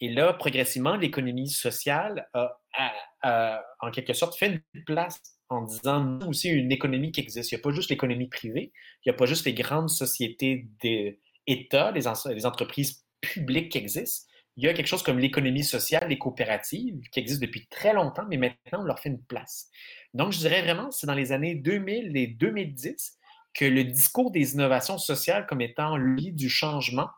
[0.00, 6.48] Et là, progressivement, l'économie sociale a, en quelque sorte fait une place en disant aussi
[6.48, 7.52] une économie qui existe.
[7.52, 8.72] Il n'y a pas juste l'économie privée,
[9.04, 14.27] il n'y a pas juste les grandes sociétés d'État, les entreprises publiques qui existent,
[14.58, 18.24] il y a quelque chose comme l'économie sociale, les coopératives, qui existent depuis très longtemps,
[18.28, 19.70] mais maintenant, on leur fait une place.
[20.14, 23.18] Donc, je dirais vraiment, c'est dans les années 2000 et 2010
[23.54, 27.08] que le discours des innovations sociales comme étant lié du changement,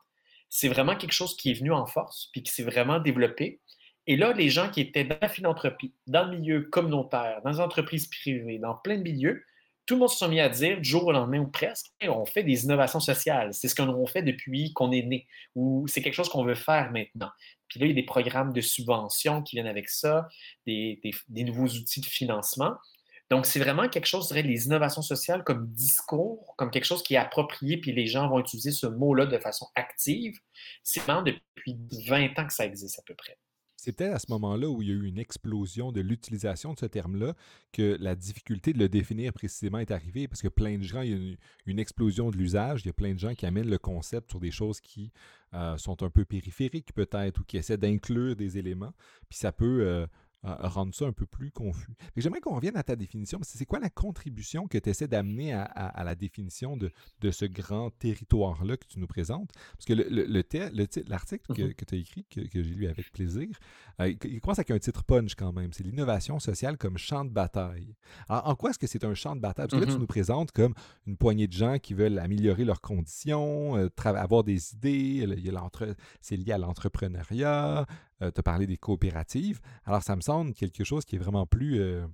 [0.50, 3.62] c'est vraiment quelque chose qui est venu en force, puis qui s'est vraiment développé.
[4.06, 7.60] Et là, les gens qui étaient dans la philanthropie, dans le milieu communautaire, dans les
[7.60, 9.42] entreprises privées, dans plein de milieux,
[9.90, 12.24] tout le monde se sont mis à dire, du jour au lendemain ou presque, on
[12.24, 13.52] fait des innovations sociales.
[13.52, 15.26] C'est ce qu'on fait depuis qu'on est né,
[15.56, 17.30] ou c'est quelque chose qu'on veut faire maintenant.
[17.66, 20.28] Puis là, il y a des programmes de subvention qui viennent avec ça,
[20.64, 22.76] des, nouveaux outils de financement.
[23.30, 27.02] Donc, c'est vraiment quelque chose, je dirais, les innovations sociales comme discours, comme quelque chose
[27.02, 30.38] qui est approprié, puis les gens vont utiliser ce mot-là de façon active.
[30.84, 31.76] C'est vraiment depuis
[32.06, 33.36] 20 ans que ça existe à peu près.
[33.80, 36.78] C'est peut-être à ce moment-là où il y a eu une explosion de l'utilisation de
[36.78, 37.34] ce terme-là
[37.72, 41.10] que la difficulté de le définir précisément est arrivée parce que plein de gens, il
[41.10, 43.78] y a une, explosion de l'usage, il y a plein de gens qui amènent le
[43.78, 45.12] concept sur des choses qui
[45.54, 48.92] euh, sont un peu périphériques peut-être ou qui essaient d'inclure des éléments,
[49.30, 50.06] puis ça peut euh,
[50.42, 51.94] rendre ça un peu plus confus.
[52.16, 53.38] J'aimerais qu'on revienne à ta définition.
[53.42, 56.90] C'est quoi la contribution que tu essaies d'amener à, la définition de,
[57.30, 59.50] ce grand territoire-là que tu nous présentes?
[59.76, 59.92] Parce que
[61.08, 61.74] l'article le, mm-hmm.
[61.74, 63.48] que, tu as écrit, que, j'ai lu avec plaisir,
[64.00, 65.72] euh, il commence avec un titre punch quand même.
[65.72, 67.94] C'est l'innovation sociale comme champ de bataille.
[68.28, 69.66] Alors, en quoi est-ce que c'est un champ de bataille?
[69.68, 70.00] Parce que là, tu mm-hmm.
[70.00, 70.74] nous présentes comme
[71.06, 75.26] une poignée de gens qui veulent améliorer leurs conditions, euh, avoir des idées,
[76.20, 77.86] c'est lié à l'entrepreneuriat,
[78.22, 79.60] euh, tu as parlé des coopératives.
[79.84, 82.06] Alors, ça me semble quelque chose qui est vraiment plus euh,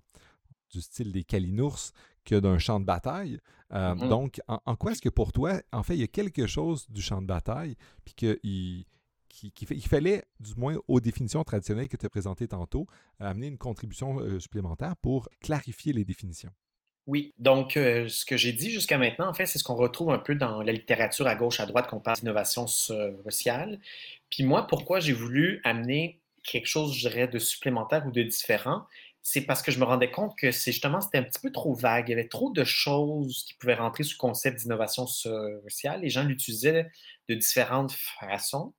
[0.71, 1.93] du style des calinours
[2.25, 3.39] que d'un champ de bataille.
[3.73, 3.95] Euh.
[3.95, 7.03] Donc, en, quoi est-ce que pour toi, en fait, il y a quelque chose du
[7.03, 8.85] champ de bataille, puis qu'il
[9.29, 12.87] qui, fallait, du moins aux définitions traditionnelles que tu as présentées tantôt,
[13.21, 16.53] amener une contribution supplémentaire pour clarifier les définitions?
[17.07, 20.19] Oui, donc ce que j'ai dit jusqu'à maintenant, en fait, c'est ce qu'on retrouve un
[20.19, 23.79] peu dans la littérature à gauche, à droite, qu'on parle d'innovation sociale.
[24.29, 28.83] Puis moi, pourquoi j'ai voulu amener quelque chose, je dirais, de supplémentaire ou de différent,
[29.23, 31.75] c'est parce que je me rendais compte que c'est justement, c'était un petit peu trop
[31.75, 32.09] vague.
[32.09, 36.03] Il y avait trop de choses qui pouvaient rentrer sous le concept d'innovation sociale.
[36.03, 36.89] Les gens l'utilisaient
[37.29, 38.73] de différentes façons.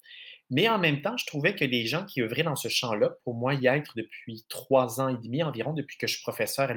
[0.49, 3.33] Mais en même temps, je trouvais que les gens qui œuvraient dans ce champ-là, pour
[3.33, 6.71] moi, y être depuis trois ans et demi environ, depuis que je suis professeur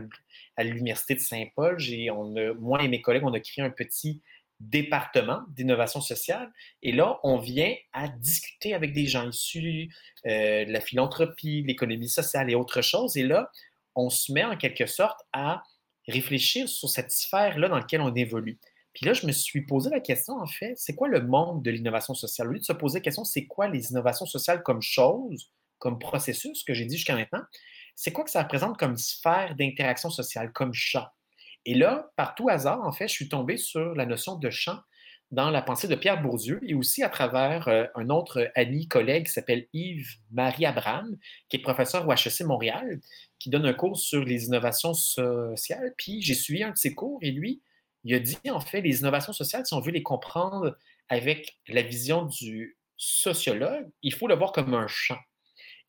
[0.57, 1.79] à l'Université de Saint-Paul,
[2.59, 4.23] moi et mes collègues, on a créé un petit
[4.61, 6.53] département d'innovation sociale.
[6.83, 9.89] Et là, on vient à discuter avec des gens issus
[10.27, 13.17] euh, de la philanthropie, l'économie sociale et autre chose.
[13.17, 13.51] Et là,
[13.95, 15.63] on se met en quelque sorte à
[16.07, 18.59] réfléchir sur cette sphère-là dans laquelle on évolue.
[19.01, 21.71] Puis là, je me suis posé la question, en fait, c'est quoi le monde de
[21.71, 22.49] l'innovation sociale?
[22.49, 25.99] Au lieu de se poser la question, c'est quoi les innovations sociales comme chose, comme
[25.99, 27.41] processus, que j'ai dit jusqu'à maintenant,
[27.97, 31.07] c'est quoi que ça représente comme sphère d'interaction sociale, comme champ?
[31.65, 34.79] Et là, par tout hasard, en fait, je suis tombé sur la notion de champ
[35.31, 39.27] dans la pensée de Pierre Bourdieu et aussi à travers euh, un autre ami, collègue
[39.27, 41.17] qui s'appelle Yves-Marie Abraham,
[41.49, 43.01] qui est professeur au HEC Montréal,
[43.39, 45.95] qui donne un cours sur les innovations sociales.
[45.97, 47.63] Puis j'ai suivi un de ses cours et lui,
[48.05, 50.77] il a dit en fait, les innovations sociales, si on veut les comprendre
[51.09, 55.19] avec la vision du sociologue, il faut le voir comme un champ.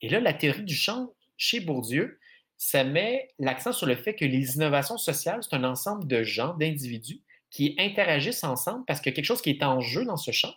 [0.01, 2.19] Et là, la théorie du champ chez Bourdieu,
[2.57, 6.53] ça met l'accent sur le fait que les innovations sociales, c'est un ensemble de gens,
[6.53, 10.17] d'individus qui interagissent ensemble parce qu'il y a quelque chose qui est en jeu dans
[10.17, 10.53] ce champ.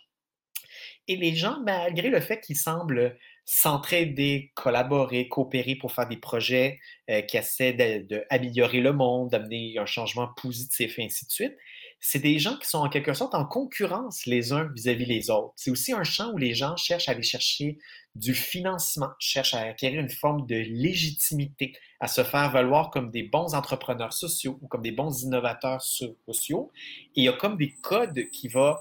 [1.07, 6.79] Et les gens, malgré le fait qu'ils semblent s'entraider, collaborer, coopérer pour faire des projets
[7.11, 11.55] euh, qui essaient d'améliorer le monde, d'amener un changement positif et ainsi de suite,
[11.99, 15.53] c'est des gens qui sont en quelque sorte en concurrence les uns vis-à-vis les autres.
[15.55, 17.77] C'est aussi un champ où les gens cherchent à aller chercher
[18.15, 23.23] du financement, cherchent à acquérir une forme de légitimité, à se faire valoir comme des
[23.23, 26.71] bons entrepreneurs sociaux ou comme des bons innovateurs sociaux.
[27.15, 28.75] Et il y a comme des codes qui vont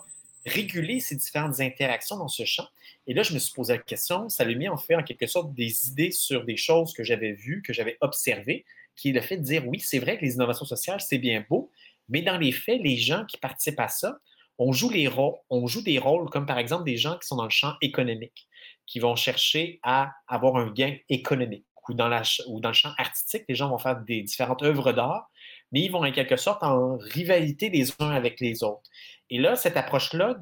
[0.47, 2.69] réguler ces différentes interactions dans ce champ.
[3.07, 5.27] Et là, je me suis posé la question, ça lui mis en fait en quelque
[5.27, 8.65] sorte des idées sur des choses que j'avais vues, que j'avais observées,
[8.97, 11.45] qui est le fait de dire oui, c'est vrai que les innovations sociales, c'est bien
[11.49, 11.71] beau,
[12.09, 14.19] mais dans les faits, les gens qui participent à ça,
[14.59, 17.37] on joue, les rôles, on joue des rôles comme par exemple des gens qui sont
[17.37, 18.49] dans le champ économique,
[18.87, 21.67] qui vont chercher à avoir un gain économique.
[21.89, 24.93] Ou dans, la, ou dans le champ artistique, les gens vont faire des différentes œuvres
[24.93, 25.29] d'art,
[25.75, 28.89] mais ils vont en quelque sorte en rivalité les uns avec les autres.
[29.29, 30.35] Et là, cette approche-là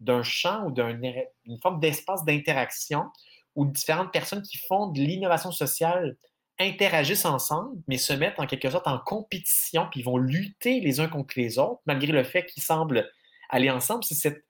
[0.00, 3.04] d'un champ ou d'une forme d'espace d'interaction
[3.54, 6.16] où différentes personnes qui font de l'innovation sociale
[6.58, 10.98] interagissent ensemble, mais se mettent en quelque sorte en compétition, puis ils vont lutter les
[10.98, 13.08] uns contre les autres, malgré le fait qu'ils semblent
[13.50, 14.02] aller ensemble.
[14.02, 14.44] C'est cette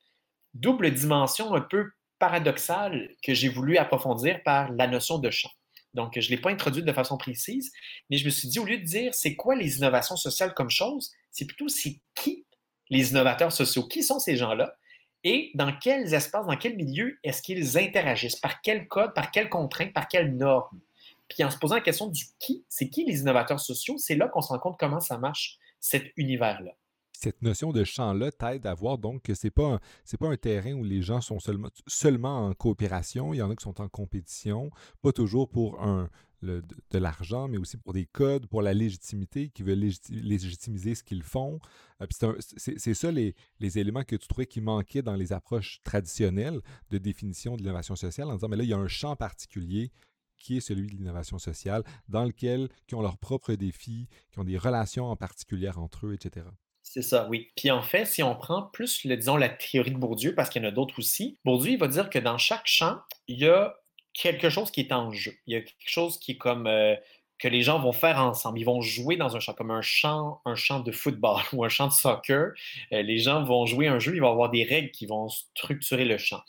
[0.55, 5.51] double dimension un peu paradoxale que j'ai voulu approfondir par la notion de champ.
[5.97, 7.73] Donc, je ne l'ai pas introduite de façon précise,
[8.11, 10.69] mais je me suis dit, au lieu de dire c'est quoi les innovations sociales comme
[10.69, 12.45] chose, c'est plutôt c'est qui
[12.91, 14.77] les innovateurs sociaux, qui sont ces gens-là?
[15.25, 19.49] Et dans quels espaces, dans quel milieu est-ce qu'ils interagissent, par quel code, par quelles
[19.49, 20.81] contraintes, par quelles normes.
[21.29, 24.29] Puis en se posant la question du qui, c'est qui les innovateurs sociaux, c'est là
[24.29, 26.73] qu'on se rend compte comment ça marche, cet univers-là.
[27.19, 29.81] Cette notion de champ-là t'aide à voir donc que ce n'est pas, un,
[30.21, 31.39] pas un terrain où les gens sont
[31.87, 36.11] seulement, en coopération, il y en a qui sont en compétition, pas toujours pour un,
[36.43, 41.23] de, l'argent, mais aussi pour des codes, pour la légitimité, qui veulent légitimiser ce qu'ils
[41.23, 41.59] font.
[42.03, 46.99] Euh, c'est ça les, éléments que tu trouvais qui manquaient dans les approches traditionnelles de
[46.99, 49.91] définition de l'innovation sociale, en disant, mais là, il y a un champ particulier
[50.37, 54.45] qui est celui de l'innovation sociale, dans lequel, qui ont leurs propres défis, qui ont
[54.45, 56.45] des relations en particulier entre eux, etc.
[56.89, 57.51] C'est ça, oui.
[57.57, 60.65] Puis en fait, si on prend plus, disons, la théorie de Bourdieu, parce qu'il y
[60.65, 63.75] en a d'autres aussi, Bourdieu, il va dire que dans chaque champ, il y a
[64.15, 65.35] quelque chose qui est en jeu.
[65.47, 66.95] Il y a quelque chose qui est comme euh,
[67.41, 68.61] que les gens vont faire ensemble.
[68.61, 70.41] Ils vont jouer dans un champ, comme un champ,
[70.81, 72.53] de football ou un champ de soccer.
[72.93, 76.05] Euh, les gens vont jouer un jeu, il va avoir des règles qui vont structurer
[76.05, 76.41] le champ.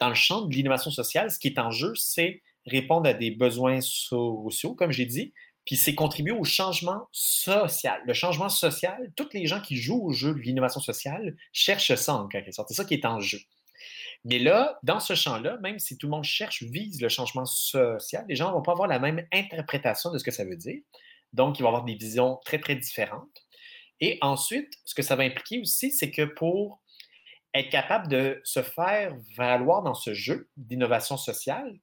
[0.00, 3.30] Dans le champ de l'innovation sociale, ce qui est en jeu, c'est répondre à des
[3.30, 5.32] besoins sociaux, comme j'ai dit,
[5.64, 8.02] puis c'est contribuer au changement social.
[8.06, 12.14] Le changement social, tous les gens qui jouent au jeu de l'innovation sociale cherchent ça
[12.14, 12.68] en quelque sorte.
[12.68, 13.38] C'est ça qui est en jeu.
[14.24, 18.24] Mais là, dans ce champ-là, même si tout le monde cherche, vise le changement social,
[18.28, 20.80] les gens ne vont pas avoir la même interprétation de ce que ça veut dire.
[21.32, 23.44] Donc, ils vont avoir des visions très, très différentes.
[24.00, 26.82] Et ensuite, ce que ça va impliquer aussi, c'est que pour
[27.52, 31.78] être capable de se faire valoir dans ce jeu d'innovation sociale,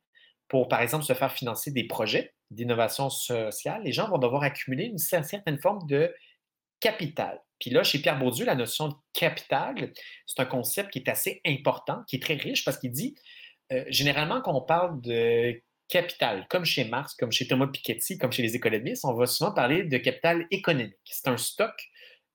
[0.47, 4.85] pour, par exemple, se faire financer des projets d'innovation sociale, les gens vont devoir accumuler
[4.85, 6.13] une certaine forme de
[6.79, 7.41] capital.
[7.59, 9.93] Puis là, chez Pierre Bourdieu, la notion de capital,
[10.25, 13.15] c'est un concept qui est assez important, qui est très riche parce qu'il dit,
[13.71, 18.31] euh, généralement, quand on parle de capital, comme chez Marx, comme chez Thomas Piketty, comme
[18.31, 20.95] chez les économistes, on va souvent parler de capital économique.
[21.05, 21.73] C'est un stock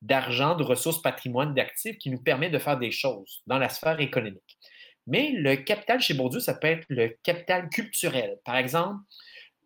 [0.03, 3.99] d'argent, de ressources, patrimoine, d'actifs qui nous permet de faire des choses dans la sphère
[4.01, 4.59] économique.
[5.07, 8.39] Mais le capital chez Bourdieu, ça peut être le capital culturel.
[8.45, 9.01] Par exemple,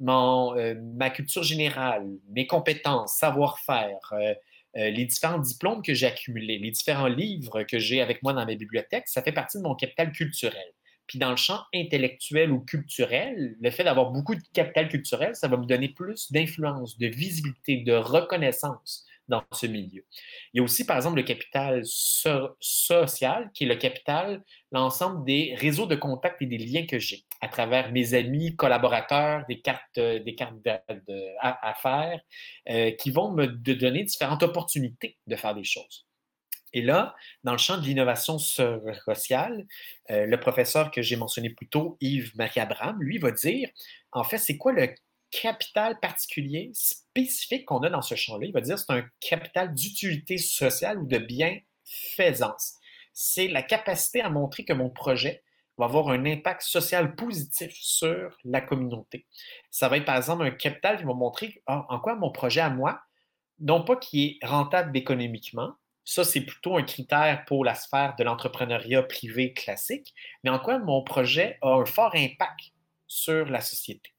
[0.01, 4.35] mon, euh, ma culture générale, mes compétences, savoir-faire, euh,
[4.77, 8.47] euh, les différents diplômes que j'ai accumulés, les différents livres que j'ai avec moi dans
[8.47, 10.73] mes bibliothèques, ça fait partie de mon capital culturel.
[11.07, 15.49] Puis dans le champ intellectuel ou culturel, le fait d'avoir beaucoup de capital culturel, ça
[15.49, 20.05] va me donner plus d'influence, de visibilité, de reconnaissance dans ce milieu.
[20.53, 25.55] Il y a aussi, par exemple, le capital social, qui est le capital, l'ensemble des
[25.57, 29.99] réseaux de contacts et des liens que j'ai à travers mes amis, collaborateurs, des cartes,
[29.99, 32.21] des cartes d'affaires,
[32.69, 36.07] euh, qui vont me donner différentes opportunités de faire des choses.
[36.73, 39.67] Et là, dans le champ de l'innovation sociale,
[40.11, 43.69] euh, le professeur que j'ai mentionné plus tôt, Yves-Marie Abraham, lui va dire,
[44.13, 44.95] en fait, c'est quoi le
[45.31, 48.47] capital particulier, spécifique qu'on a dans ce champ-là.
[48.47, 52.75] Il va dire que c'est un capital d'utilité sociale ou de bienfaisance.
[53.13, 55.43] C'est la capacité à montrer que mon projet
[55.79, 59.27] va avoir un impact social positif sur la communauté.
[59.71, 62.61] Ça va être par exemple un capital qui va montrer ah, en quoi mon projet
[62.61, 63.01] à moi,
[63.59, 68.25] non pas qui est rentable économiquement, ça c'est plutôt un critère pour la sphère de
[68.25, 72.73] l'entrepreneuriat privé classique, mais en quoi mon projet a un fort impact
[73.07, 74.11] sur la société.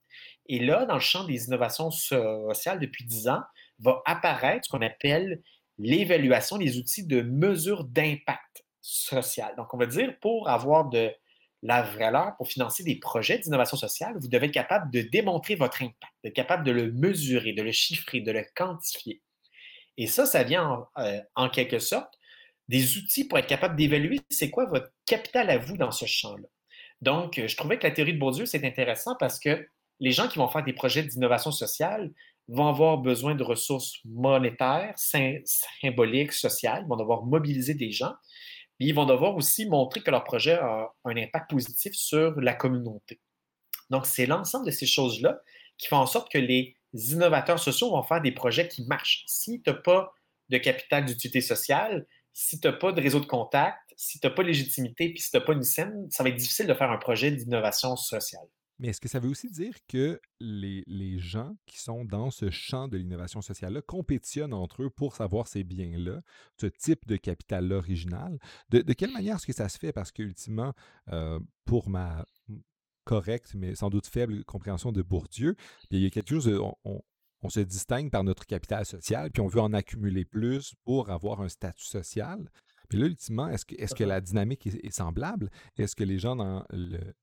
[0.47, 3.41] Et là, dans le champ des innovations sociales, depuis dix ans,
[3.80, 5.41] va apparaître ce qu'on appelle
[5.77, 9.54] l'évaluation des outils de mesure d'impact social.
[9.58, 11.12] Donc, on va dire, pour avoir de
[11.63, 15.82] la valeur, pour financer des projets d'innovation sociale, vous devez être capable de démontrer votre
[15.84, 19.21] impact, d'être capable de le mesurer, de le chiffrer, de le quantifier.
[19.97, 22.17] Et ça, ça vient en, euh, en quelque sorte
[22.67, 26.47] des outils pour être capable d'évaluer c'est quoi votre capital à vous dans ce champ-là.
[27.01, 29.67] Donc, je trouvais que la théorie de Bourdieu, c'est intéressant parce que
[30.02, 32.12] les gens qui vont faire des projets d'innovation sociale
[32.48, 36.84] vont avoir besoin de ressources monétaires, symboliques, sociales.
[36.86, 38.14] Ils vont devoir mobiliser des gens.
[38.80, 42.56] Mais ils vont devoir aussi montrer que leur projet a un impact positif sur la
[42.56, 43.22] communauté.
[43.92, 45.40] Donc, c'est l'ensemble de ces choses-là
[45.78, 49.24] qui font en sorte que les innovateurs sociaux vont faire des projets qui marchent.
[49.28, 50.12] Si tu n'as pas
[50.50, 54.34] de capital d'utilité sociale, si tu n'as pas de réseau de contact, si tu n'as
[54.34, 56.74] pas de légitimité, puis si tu n'as pas une scène, ça va être difficile de
[56.74, 58.48] faire un projet d'innovation sociale.
[58.82, 62.88] Mais est-ce que ça veut aussi dire que les, gens qui sont dans ce champ
[62.88, 66.24] de l'innovation sociale-là compétitionnent entre eux pour savoir ces biens-là,
[66.60, 68.39] ce type de capital-là original?
[68.70, 69.94] De, quelle manière est-ce que ça se fait?
[69.94, 70.74] Parce qu'ultimement,
[71.12, 72.26] euh, pour ma
[73.04, 75.56] correcte, mais sans doute faible compréhension de Bourdieu,
[75.91, 76.48] il y a quelque chose,
[76.84, 77.04] on,
[77.44, 81.41] on, se distingue par notre capital social, puis on veut en accumuler plus pour avoir
[81.41, 82.50] un statut social.
[82.89, 85.52] Puis là, ultimement, est-ce que, est que la dynamique est, est semblable?
[85.78, 87.13] Est-ce que les gens dans le,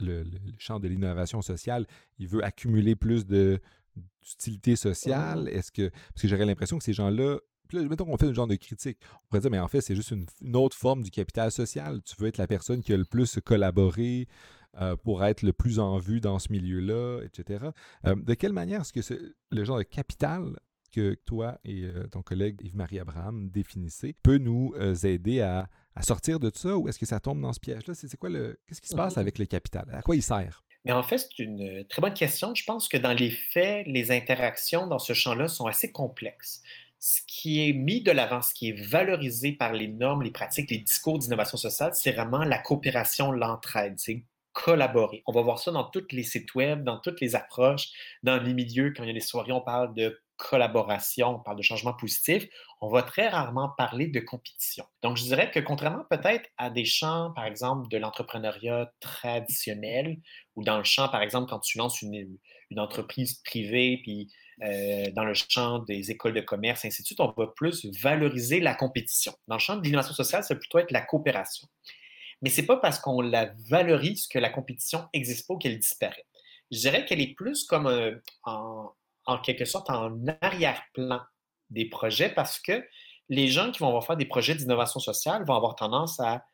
[0.00, 0.24] le,
[0.58, 1.86] champ de l'innovation sociale,
[2.18, 5.48] il veut accumuler plus d'utilité sociale?
[5.48, 5.88] Est-ce que.
[5.88, 7.38] Parce que j'aurais l'impression que ces gens-là.
[7.72, 8.98] Mettons qu'on fait un genre de critique.
[9.14, 12.00] On pourrait dire, mais en fait, c'est juste une, autre forme du capital social.
[12.02, 14.28] Tu veux être la personne qui a le plus collaboré
[14.80, 17.70] euh, pour être le plus en vue dans ce milieu-là, etc.
[18.06, 20.60] Euh, de quelle manière est-ce que le genre de capital
[20.92, 26.38] que toi et euh, ton collègue Yves-Marie Abraham définissez peut nous aider à, à sortir
[26.38, 27.94] de ça ou est-ce que ça tombe dans ce piège-là?
[27.94, 28.60] C'est quoi le.
[28.68, 29.88] Qu'est-ce qui se passe avec le capital?
[29.92, 30.62] À quoi il sert?
[30.84, 32.54] Mais en fait, c'est une très bonne question.
[32.54, 36.62] Je pense que dans les faits, les interactions dans ce champ-là sont assez complexes.
[37.00, 40.70] Ce qui est mis de l'avant, ce qui est valorisé par les normes, les pratiques,
[40.70, 43.94] les discours d'innovation sociale, c'est vraiment la coopération, l'entraide.
[43.96, 45.22] C'est collaborer.
[45.26, 47.90] On va voir ça dans tous les sites web, dans toutes les approches,
[48.22, 48.92] dans les milieux.
[48.96, 52.46] Quand il y a des soirées, on parle de collaboration, on parle de changement positif.
[52.80, 54.84] On va très rarement parler de compétition.
[55.02, 60.18] Donc, je dirais que contrairement peut-être à des champs, par exemple, de l'entrepreneuriat traditionnel,
[60.54, 62.38] ou dans le champ, par exemple, quand tu lances une,
[62.76, 64.28] entreprise privée, puis
[64.62, 69.32] euh, dans le champ des écoles de commerce, ainsi on va plus valoriser la compétition.
[69.46, 71.68] Dans le champ de l'innovation sociale, ça va plutôt être la coopération.
[72.42, 76.26] Mais c'est pas parce qu'on la valorise que la compétition n'existe pas ou qu'elle disparaît.
[76.70, 78.90] Je dirais qu'elle est plus comme euh, en,
[79.42, 81.20] quelque sorte en arrière-plan
[81.70, 82.84] des projets parce que
[83.28, 86.44] les gens qui vont faire des projets d'innovation sociale vont avoir tendance à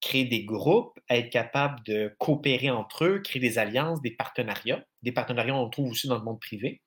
[0.00, 4.84] créer des groupes, à être capables de coopérer entre eux, créer des alliances, des partenariats.
[5.02, 6.82] Des partenariats, on trouve aussi dans le monde privé.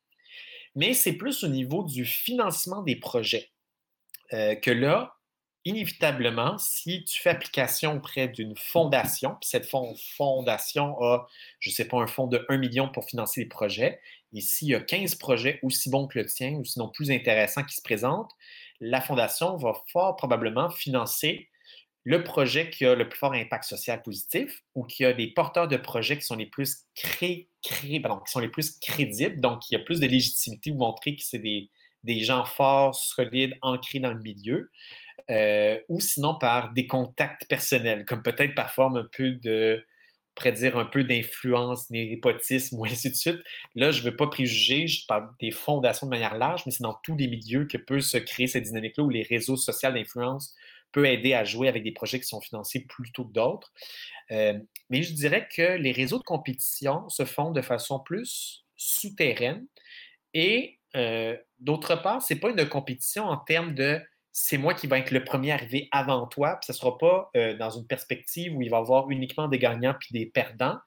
[0.75, 3.49] Mais c'est plus au niveau du financement des projets
[4.33, 5.15] euh, que là,
[5.65, 9.69] inévitablement, si tu fais application auprès d'une fondation, puis cette
[10.17, 11.27] fondation a,
[11.59, 13.99] je ne sais pas, un fonds de 1 million pour financer les projets,
[14.33, 17.63] et s'il y a 15 projets aussi bons que le tien, ou sinon plus intéressants
[17.63, 18.31] qui se présentent,
[18.79, 21.49] la fondation va fort probablement financer
[22.03, 25.67] le projet qui a le plus fort impact social positif ou qui a des porteurs
[25.67, 27.07] de projets qui sont les plus qui
[27.63, 31.69] crédibles, donc il y a plus de légitimité pour montrer que c'est des,
[32.23, 34.71] gens forts, solides, ancrés dans le milieu.
[35.29, 39.85] Euh, ou sinon par des contacts personnels, comme peut-être parfois un peu de,
[40.31, 43.39] on pourrait dire un peu d'influence, népotisme ou ainsi de suite.
[43.75, 46.83] Là, je ne veux pas préjuger, je parle des fondations de manière large, mais c'est
[46.83, 50.55] dans tous les milieux que peut se créer cette dynamique-là où les réseaux sociaux d'influence
[50.91, 53.71] peuvent aider à jouer avec des projets qui sont financés plutôt que d'autres.
[54.31, 54.57] Euh,
[54.89, 59.65] mais je dirais que les réseaux de compétition se font de façon plus souterraine
[60.33, 64.01] et euh, d'autre part, ce n'est pas une compétition en termes de
[64.33, 67.29] c'est moi qui vais être le premier arrivé avant toi, puis ce ne sera pas
[67.35, 70.77] euh, dans une perspective où il va y avoir uniquement des gagnants puis des perdants.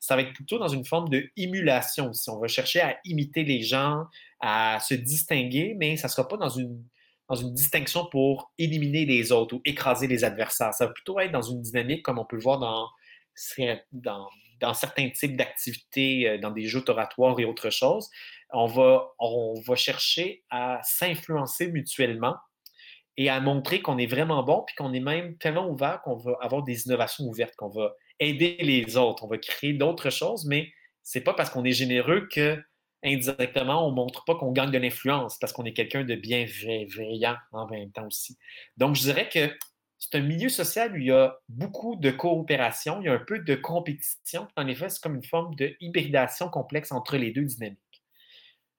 [0.00, 3.44] Ça va être plutôt dans une forme de émulation Si On va chercher à imiter
[3.44, 4.04] les gens,
[4.40, 6.82] à se distinguer, mais ça ne sera pas dans une,
[7.28, 10.72] dans une distinction pour éliminer les autres ou écraser les adversaires.
[10.74, 12.88] Ça va plutôt être dans une dynamique comme on peut le voir dans,
[13.92, 14.28] dans,
[14.60, 18.08] dans certains types d'activités, euh, dans des jeux oratoires et autres choses.
[18.50, 22.36] On va, on va chercher à s'influencer mutuellement
[23.16, 26.36] et à montrer qu'on est vraiment bon, puis qu'on est même tellement ouvert qu'on va
[26.40, 30.70] avoir des innovations ouvertes, qu'on va aider les autres, on va créer d'autres choses, mais
[31.02, 32.62] c'est pas parce qu'on est généreux que
[33.04, 37.66] indirectement, on montre pas qu'on gagne de l'influence, parce qu'on est quelqu'un de bienveillant en
[37.68, 38.38] même temps aussi.
[38.78, 39.54] Donc, je dirais que
[39.98, 43.18] c'est un milieu social où il y a beaucoup de coopération, il y a un
[43.18, 44.48] peu de compétition.
[44.56, 47.78] En effet, c'est comme une forme de hybridation complexe entre les deux dynamiques.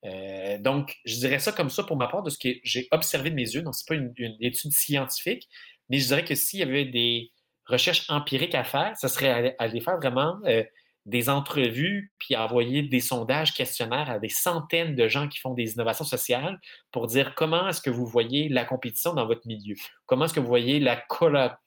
[0.06, 3.30] Euh, donc, je dirais ça comme ça pour ma part de ce que j'ai observé
[3.30, 3.62] de mes yeux.
[3.62, 5.48] Donc, ce n'est pas une, étude scientifique,
[5.90, 7.32] mais je dirais que s'il y avait des
[7.66, 10.64] recherches empiriques à faire, ce serait aller faire vraiment euh,
[11.06, 15.74] des entrevues, puis envoyer des sondages, questionnaires à des centaines de gens qui font des
[15.74, 16.60] innovations sociales
[16.92, 19.76] pour dire comment est-ce que vous voyez la compétition dans votre milieu,
[20.08, 20.98] comment est-ce que vous voyez la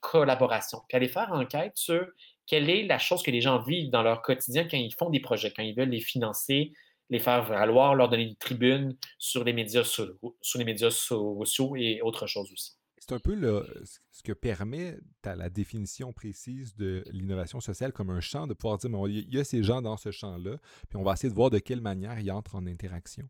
[0.01, 2.05] collaboration, puis aller faire enquête sur
[2.47, 5.21] quelle est la chose que les gens vivent dans leur quotidien quand ils font des
[5.21, 6.73] projets, quand ils veulent les financer,
[7.11, 10.15] les faire valoir, leur donner une tribune sur les médias, sur,
[10.57, 12.77] les médias sociaux et autre chose aussi.
[12.99, 13.35] C'est un peu
[14.11, 18.91] ce que permet la définition précise de l'innovation sociale comme un champ, de pouvoir dire,
[19.07, 21.59] il y a ces gens dans ce champ-là, puis on va essayer de voir de
[21.59, 23.29] quelle manière ils entrent en interaction.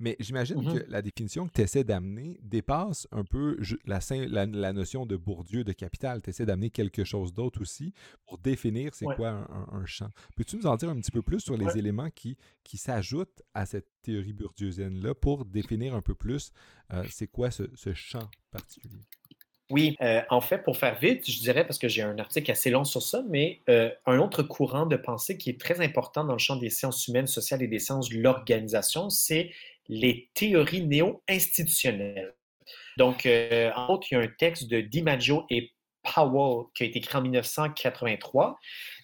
[0.00, 0.88] Mais j'imagine que mm-hmm.
[0.88, 4.00] la définition que tu essaies d'amener dépasse un peu la,
[4.46, 6.22] la, notion de Bourdieu de capital.
[6.22, 7.92] Tu essaies d'amener quelque chose d'autre aussi
[8.26, 10.08] pour définir c'est quoi un, champ.
[10.36, 13.66] Peux-tu nous en dire un petit peu plus sur les éléments qui, qui s'ajoutent à
[13.66, 16.50] cette théorie bourdieusienne-là pour définir un peu plus
[16.92, 19.02] euh, c'est quoi ce, champ particulier?
[19.70, 22.70] Oui, euh, en fait, pour faire vite, je dirais, parce que j'ai un article assez
[22.70, 26.32] long sur ça, mais euh, un autre courant de pensée qui est très important dans
[26.32, 29.52] le champ des sciences humaines, sociales et des sciences de l'organisation, c'est
[29.88, 32.34] les théories néo-institutionnelles.
[32.96, 35.72] Donc, euh, en autre, il y a un texte de DiMaggio et
[36.02, 38.58] Powell qui a été écrit en 1983,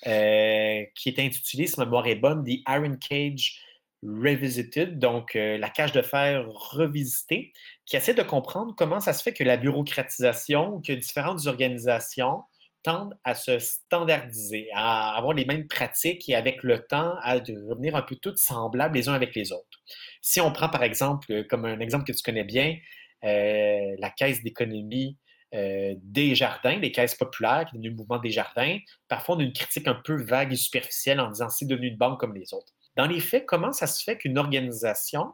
[0.07, 3.61] euh, qui est intitulé, si ma mémoire est bonne, The Iron Cage
[4.03, 7.53] Revisited, donc euh, la cage de fer revisitée,
[7.87, 12.43] qui essaie de comprendre comment ça se fait que la bureaucratisation, que différentes organisations
[12.87, 17.97] tendent à se standardiser, à avoir les mêmes pratiques et avec le temps à devenir
[17.97, 19.83] un peu toutes semblables les uns avec les autres.
[20.23, 22.77] Si on prend par exemple, comme un exemple que tu connais bien,
[23.25, 25.19] euh, la Caisse d'économie
[25.55, 28.79] euh, des jardins, des caisses populaires, qui est devenu le mouvement des jardins.
[29.09, 31.97] Parfois, on a une critique un peu vague et superficielle en disant c'est devenu une
[31.97, 32.73] banque comme les autres.
[32.97, 35.33] Dans les faits, comment ça se fait qu'une organisation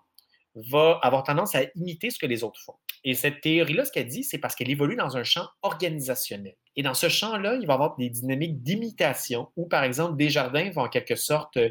[0.54, 2.74] va avoir tendance à imiter ce que les autres font?
[3.04, 6.54] Et cette théorie-là, ce qu'elle dit, c'est parce qu'elle évolue dans un champ organisationnel.
[6.76, 10.30] Et dans ce champ-là, il va y avoir des dynamiques d'imitation où, par exemple, des
[10.30, 11.70] jardins vont en quelque sorte euh,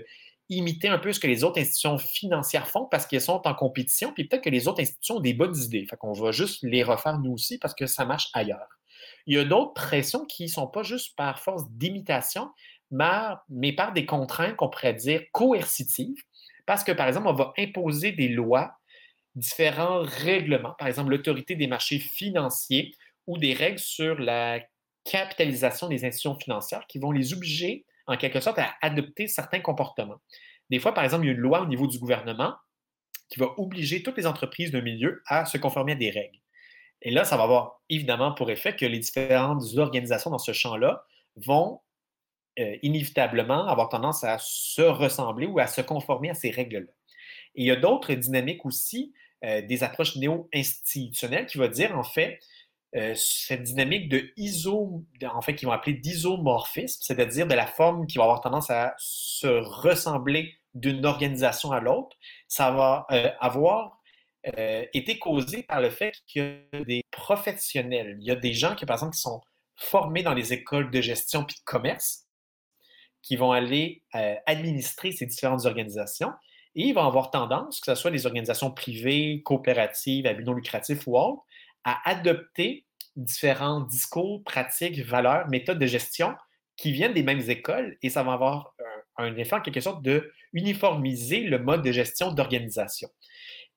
[0.50, 4.12] imiter un peu ce que les autres institutions financières font parce qu'elles sont en compétition,
[4.14, 5.86] puis peut-être que les autres institutions ont des bonnes idées.
[5.90, 8.80] Fait qu'on va juste les refaire nous aussi parce que ça marche ailleurs.
[9.26, 12.50] Il y a d'autres pressions qui ne sont pas juste par force d'imitation,
[12.92, 16.22] mais par des contraintes qu'on pourrait dire coercitives,
[16.66, 18.74] parce que, par exemple, on va imposer des lois,
[19.36, 22.96] différents règlements, par exemple l'autorité des marchés financiers
[23.28, 24.60] ou des règles sur la
[25.04, 30.22] capitalisation des institutions financières qui vont les obliger en quelque sorte, à adopter certains comportements.
[30.70, 32.56] Des fois, par exemple, il y a une loi au niveau du gouvernement
[33.30, 36.40] qui va obliger toutes les entreprises de milieu à se conformer à des règles.
[37.02, 41.04] Et là, ça va avoir évidemment pour effet que les différentes organisations dans ce champ-là
[41.36, 41.82] vont
[42.60, 46.92] euh, inévitablement avoir tendance à se ressembler ou à se conformer à ces règles-là.
[47.56, 49.14] Et il y a d'autres dynamiques aussi,
[49.44, 52.40] euh, des approches néo-institutionnelles qui vont dire, en fait,
[52.96, 58.26] euh, cette dynamique de iso, qu'ils vont appeler d'isomorphisme, c'est-à-dire de la forme qui va
[58.26, 62.16] avoir tendance à se ressembler d'une organisation à l'autre,
[62.48, 63.98] ça va euh, avoir
[64.94, 66.42] été causé par le fait qu'il
[66.74, 68.18] y a des professionnels.
[68.20, 69.40] Il y a des gens qui, par exemple, qui sont
[69.76, 72.26] formés dans les écoles de gestion puis de commerce,
[73.22, 74.02] qui vont aller
[74.48, 76.32] administrer ces différentes organisations.
[76.76, 80.54] Et ils vont avoir tendance, que ce soit des organisations privées, coopératives, à but non
[80.54, 81.44] lucratif ou autres,
[81.84, 86.34] à adopter différents discours, pratiques, valeurs, méthodes de gestion
[86.78, 88.74] qui viennent des mêmes écoles et ça va avoir
[89.18, 93.10] un, effet en quelque sorte de uniformiser le mode de gestion d'organisation.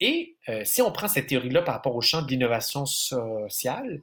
[0.00, 4.02] Et euh, si on prend cette théorie-là par rapport au champ de l'innovation sociale,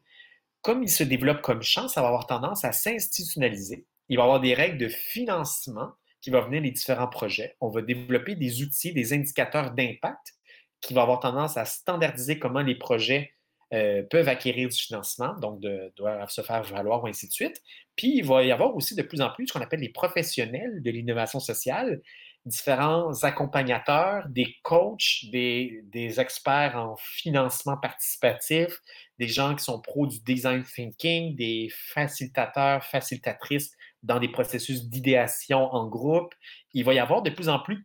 [0.62, 3.86] comme il se développe comme champ, ça va avoir tendance à s'institutionnaliser.
[4.10, 7.56] Il va y avoir des règles de financement qui vont venir des différents projets.
[7.60, 10.36] On va développer des outils, des indicateurs d'impact
[10.80, 13.34] qui vont avoir tendance à standardiser comment les projets
[13.74, 15.62] euh, peuvent acquérir du financement, donc
[15.96, 17.62] doivent se faire valoir, ainsi de suite.
[17.96, 20.82] Puis, il va y avoir aussi de plus en plus ce qu'on appelle les professionnels
[20.82, 22.02] de l'innovation sociale,
[22.46, 28.82] différents accompagnateurs, des coachs, des, des, experts en financement participatif,
[29.20, 33.72] des gens qui sont pros du design thinking, des facilitateurs, facilitatrices
[34.04, 36.34] dans des processus d'idéation en groupe.
[36.74, 37.84] Il va y avoir de plus en plus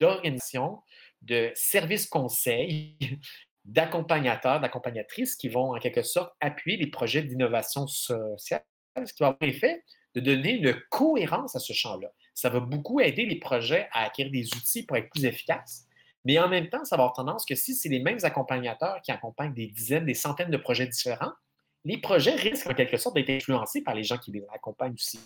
[0.00, 0.82] d'organisations,
[1.22, 2.96] de services conseils
[3.64, 8.64] d'accompagnateurs, d'accompagnatrices qui vont en quelque sorte appuyer les projets d'innovation sociale,
[8.96, 12.08] ce qui va avoir l'effet de donner une cohérence à ce champ-là.
[12.34, 15.86] Ça va beaucoup aider les projets à acquérir des outils pour être plus efficaces,
[16.24, 19.12] mais en même temps, ça va avoir tendance que si c'est les mêmes accompagnateurs qui
[19.12, 21.32] accompagnent des dizaines, des centaines de projets différents,
[21.88, 25.18] les projets risquent en quelque sorte d'être influencés par les gens qui les accompagnent aussi.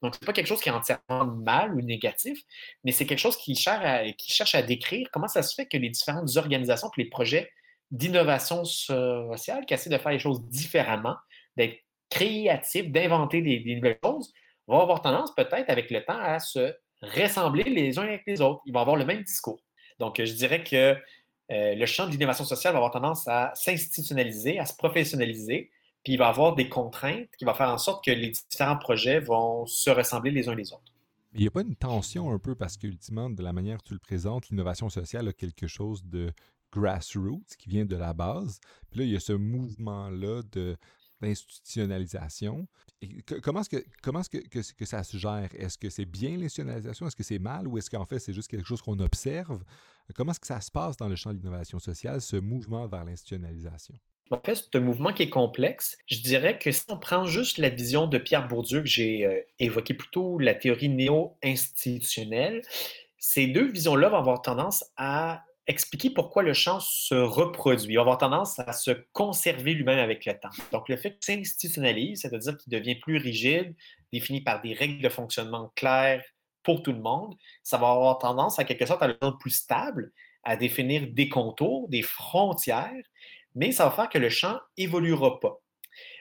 [0.00, 2.40] Donc, ce n'est pas quelque chose qui est entièrement mal ou négatif,
[2.82, 6.34] mais c'est quelque chose qui cherche, à, décrire comment ça se fait que les différentes
[6.38, 7.50] organisations, que les projets
[7.90, 11.14] d'innovation sociale, qui essaie de faire les choses différemment,
[11.58, 11.76] d'être
[12.08, 14.32] créatif, d'inventer des, nouvelles choses,
[14.66, 18.62] vont avoir tendance peut-être avec le temps à se ressembler les uns avec les autres.
[18.64, 19.60] Ils vont avoir le même discours.
[19.98, 20.96] Donc, je dirais que
[21.50, 25.70] euh, le champ de l'innovation sociale va avoir tendance à s'institutionnaliser, à se professionnaliser,
[26.04, 29.20] puis il va avoir des contraintes qui vont faire en sorte que les différents projets
[29.20, 30.92] vont se ressembler les uns les autres.
[31.34, 33.94] il n'y a pas une tension un peu parce qu'ultimement, de la manière que tu
[33.94, 36.32] le présentes, l'innovation sociale a quelque chose de
[36.72, 38.60] grassroots, qui vient de la base.
[38.90, 40.76] Puis là, il y a ce mouvement-là de
[41.20, 42.68] d'institutionnalisation.
[43.42, 45.48] Comment est-ce que, ça se gère?
[45.52, 47.06] Est-ce que c'est bien l'institutionnalisation?
[47.06, 47.66] Est-ce que c'est mal?
[47.66, 49.64] Ou est-ce qu'en fait, c'est juste quelque chose qu'on observe?
[50.14, 53.04] Comment est-ce que ça se passe dans le champ de l'innovation sociale, ce mouvement vers
[53.04, 53.94] l'institutionnalisation?
[54.30, 55.96] En fait, c'est un mouvement qui est complexe.
[56.06, 59.40] Je dirais que si on prend juste la vision de Pierre Bourdieu, que j'ai euh,
[59.58, 62.62] évoqué plutôt la théorie néo-institutionnelle,
[63.18, 67.92] ces deux visions-là vont avoir tendance à expliquer pourquoi le champ se reproduit.
[67.92, 70.48] Il va avoir tendance à se conserver lui-même avec le temps.
[70.72, 73.74] Donc, le fait qu'il s'institutionnalise, c'est-à-dire qu'il devient plus rigide,
[74.12, 76.24] défini par des règles de fonctionnement claires
[76.62, 79.50] pour tout le monde, ça va avoir tendance, à quelque sorte, à le rendre plus
[79.50, 80.12] stable,
[80.42, 83.04] à définir des contours, des frontières,
[83.54, 85.60] mais ça va faire que le champ évoluera pas.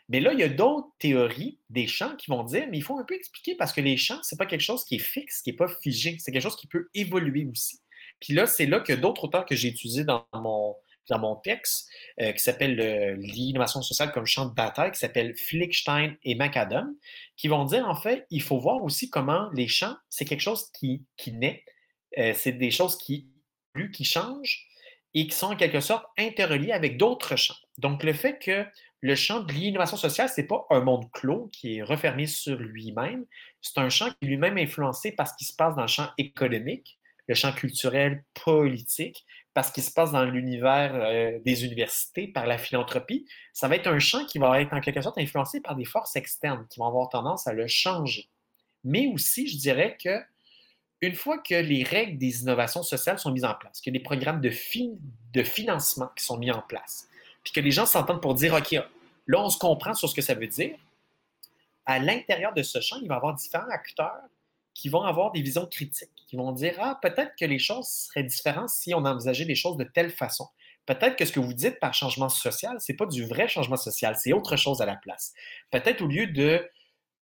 [0.09, 2.97] Mais là, il y a d'autres théories des champs qui vont dire, mais il faut
[2.97, 5.41] un peu expliquer parce que les champs, ce n'est pas quelque chose qui est fixe,
[5.41, 7.81] qui n'est pas figé, c'est quelque chose qui peut évoluer aussi.
[8.21, 10.75] Puis là, c'est là que d'autres auteurs que j'ai étudiés dans mon,
[11.09, 11.89] dans mon texte,
[12.21, 16.95] euh, qui s'appelle L'innovation sociale comme champ de bataille, qui s'appelle Flickstein et McAdam,
[17.35, 20.69] qui vont dire en fait, il faut voir aussi comment les champs, c'est quelque chose
[20.71, 21.63] qui, qui naît,
[22.17, 23.29] euh, c'est des choses qui
[23.93, 24.66] qui changent,
[25.13, 27.55] et qui sont en quelque sorte interreliés avec d'autres champs.
[27.77, 28.65] Donc, le fait que
[29.01, 32.57] le champ de l'innovation sociale, ce n'est pas un monde clos qui est refermé sur
[32.57, 33.25] lui-même,
[33.61, 36.09] c'est un champ qui est lui-même influencé par ce qui se passe dans le champ
[36.17, 36.97] économique,
[37.27, 42.57] le champ culturel, politique, parce qu'il se passe dans l'univers euh, des universités, par la
[42.57, 43.27] philanthropie.
[43.53, 46.15] Ça va être un champ qui va être en quelque sorte influencé par des forces
[46.15, 48.29] externes qui vont avoir tendance à le changer.
[48.83, 50.19] Mais aussi, je dirais que
[51.01, 54.41] une fois que les règles des innovations sociales sont mises en place, que des programmes
[54.41, 54.51] de,
[55.33, 57.07] de financement qui sont mis en place,
[57.43, 60.21] puis que les gens s'entendent pour dire, OK, là, on se comprend sur ce que
[60.21, 60.75] ça veut dire,
[61.85, 64.21] à l'intérieur de ce champ, il va y avoir différents acteurs
[64.73, 68.23] qui vont avoir des visions critiques, qui vont dire, ah, peut-être que les choses seraient
[68.23, 70.47] différentes si on envisageait les choses de telle façon.
[70.85, 73.75] Peut-être que ce que vous dites par changement social, ce n'est pas du vrai changement
[73.75, 75.33] social, c'est autre chose à la place.
[75.71, 76.69] Peut-être au lieu de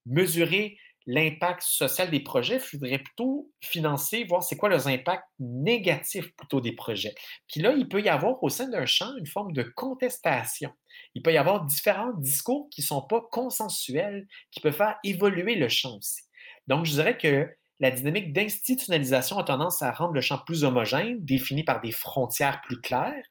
[0.06, 0.76] mesurer
[1.06, 6.60] l'impact social des projets, il faudrait plutôt financer, voir c'est quoi les impacts négatifs plutôt
[6.60, 7.14] des projets.
[7.48, 10.70] Puis là, il peut y avoir au sein d'un champ une forme de contestation.
[11.14, 15.56] Il peut y avoir différents discours qui ne sont pas consensuels, qui peuvent faire évoluer
[15.56, 16.22] le champ aussi.
[16.66, 17.48] Donc, je dirais que
[17.80, 22.62] la dynamique d'institutionnalisation a tendance à rendre le champ plus homogène, défini par des frontières
[22.62, 23.24] plus claires,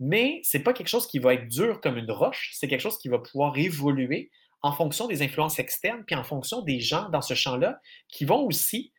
[0.00, 2.80] mais ce n'est pas quelque chose qui va être dur comme une roche, c'est quelque
[2.80, 4.30] chose qui va pouvoir évoluer
[4.62, 8.44] en fonction des influences externes, puis en fonction des gens dans ce champ-là qui vont
[8.44, 8.92] aussi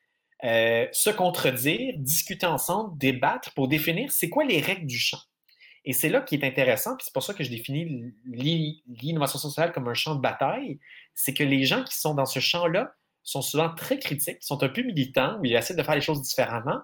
[0.43, 5.20] euh, se contredire, discuter ensemble, débattre pour définir c'est quoi les règles du champ.
[5.86, 9.72] Et c'est là qui est intéressant, puis c'est pour ça que je définis l'innovation sociale
[9.72, 10.80] comme un champ de bataille,
[11.14, 12.93] c'est que les gens qui sont dans ce champ-là
[13.24, 16.22] sont souvent très critiques, sont un peu militants, ou ils essaient de faire les choses
[16.22, 16.80] différemment.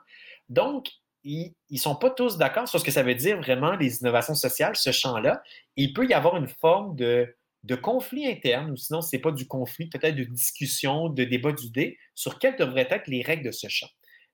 [0.50, 0.90] Donc,
[1.24, 4.36] ils ne sont pas tous d'accord sur ce que ça veut dire vraiment les innovations
[4.36, 5.42] sociales, ce champ-là.
[5.76, 7.36] Il peut y avoir une forme de
[7.66, 11.52] de conflit interne, ou sinon, ce n'est pas du conflit, peut-être de discussion, de débat
[11.52, 13.90] d'idées sur quelles devraient être les règles de ce champ.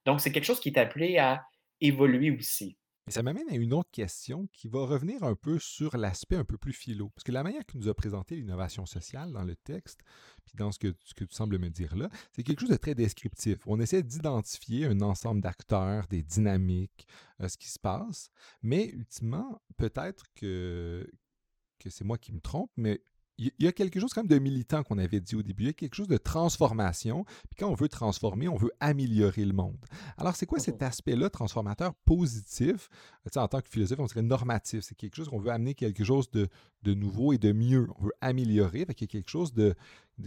[0.05, 1.43] Donc, c'est quelque chose qui est appelé à
[1.79, 2.77] évoluer aussi.
[3.07, 6.43] Et ça m'amène à une autre question qui va revenir un peu sur l'aspect un
[6.43, 7.09] peu plus philo.
[7.09, 10.01] Parce que la manière que nous a présenté l'innovation sociale dans le texte,
[10.45, 12.95] puis dans ce que, que tu sembles me dire là, c'est quelque chose de très
[12.95, 13.57] descriptif.
[13.65, 17.07] On essaie d'identifier un ensemble d'acteurs, des dynamiques,
[17.41, 18.29] euh, ce qui se passe.
[18.61, 21.09] Mais ultimement, peut-être que,
[21.79, 23.01] que c'est moi qui me trompe, mais
[23.37, 25.67] il y a quelque chose quand même de militant qu'on avait dit au début, il
[25.67, 27.23] y a quelque chose de transformation.
[27.23, 29.77] Puis quand on veut transformer, on veut améliorer le monde.
[30.17, 32.89] Alors, c'est quoi cet mmh aspect-là transformateur positif?
[33.35, 34.81] en tant que philosophe, on dirait normatif.
[34.83, 36.49] C'est quelque chose qu'on veut amener quelque chose de,
[36.93, 37.87] nouveau et de mieux.
[37.97, 38.85] On veut améliorer.
[38.85, 39.75] Fait qu'il y a quelque chose de,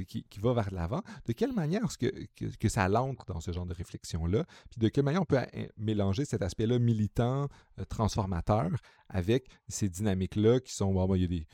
[0.07, 1.03] qui, va vers l'avant.
[1.27, 4.45] De quelle manière est-ce que, que, ça l'entre dans ce genre de réflexion-là?
[4.71, 7.49] Puis de quelle manière on peut hein, mélanger cet aspect-là militant,
[7.79, 8.71] euh, transformateur,
[9.09, 11.47] avec ces dynamiques-là qui sont, bon, il y a des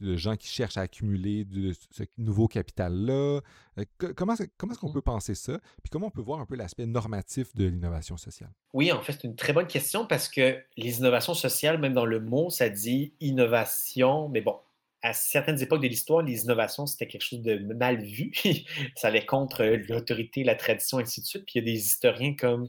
[0.00, 3.40] de gens qui cherchent à accumuler de ce nouveau capital-là.
[3.78, 3.84] Euh,
[4.16, 4.92] comment, comment est-ce qu'on mmh.
[4.92, 5.58] peut penser ça?
[5.82, 8.50] Puis comment on peut voir un peu l'aspect normatif de l'innovation sociale?
[8.72, 12.06] Oui, en fait, c'est une très bonne question parce que les innovations sociales, même dans
[12.06, 14.56] le mot, ça dit innovation, mais bon,
[15.02, 18.32] à certaines époques de l'histoire, les innovations, c'était quelque chose de mal vu.
[18.96, 21.44] ça allait contre l'autorité, la tradition, ainsi de suite.
[21.44, 22.68] Puis il y a des historiens comme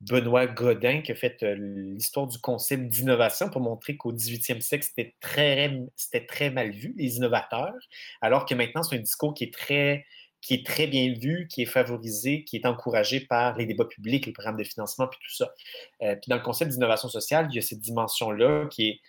[0.00, 4.84] Benoît Godin qui a fait euh, l'histoire du concept d'innovation pour montrer qu'au 18e siècle,
[4.84, 5.76] c'était très,
[6.28, 7.74] très mal vu, les innovateurs,
[8.20, 10.04] alors que maintenant, c'est un discours qui est très
[10.40, 14.24] qui est très bien vu, qui est favorisé, qui est encouragé par les débats publics,
[14.24, 15.52] les programmes de financement, puis tout ça.
[16.02, 19.00] Euh, puis dans le concept d'innovation sociale, il y a cette dimension-là qui est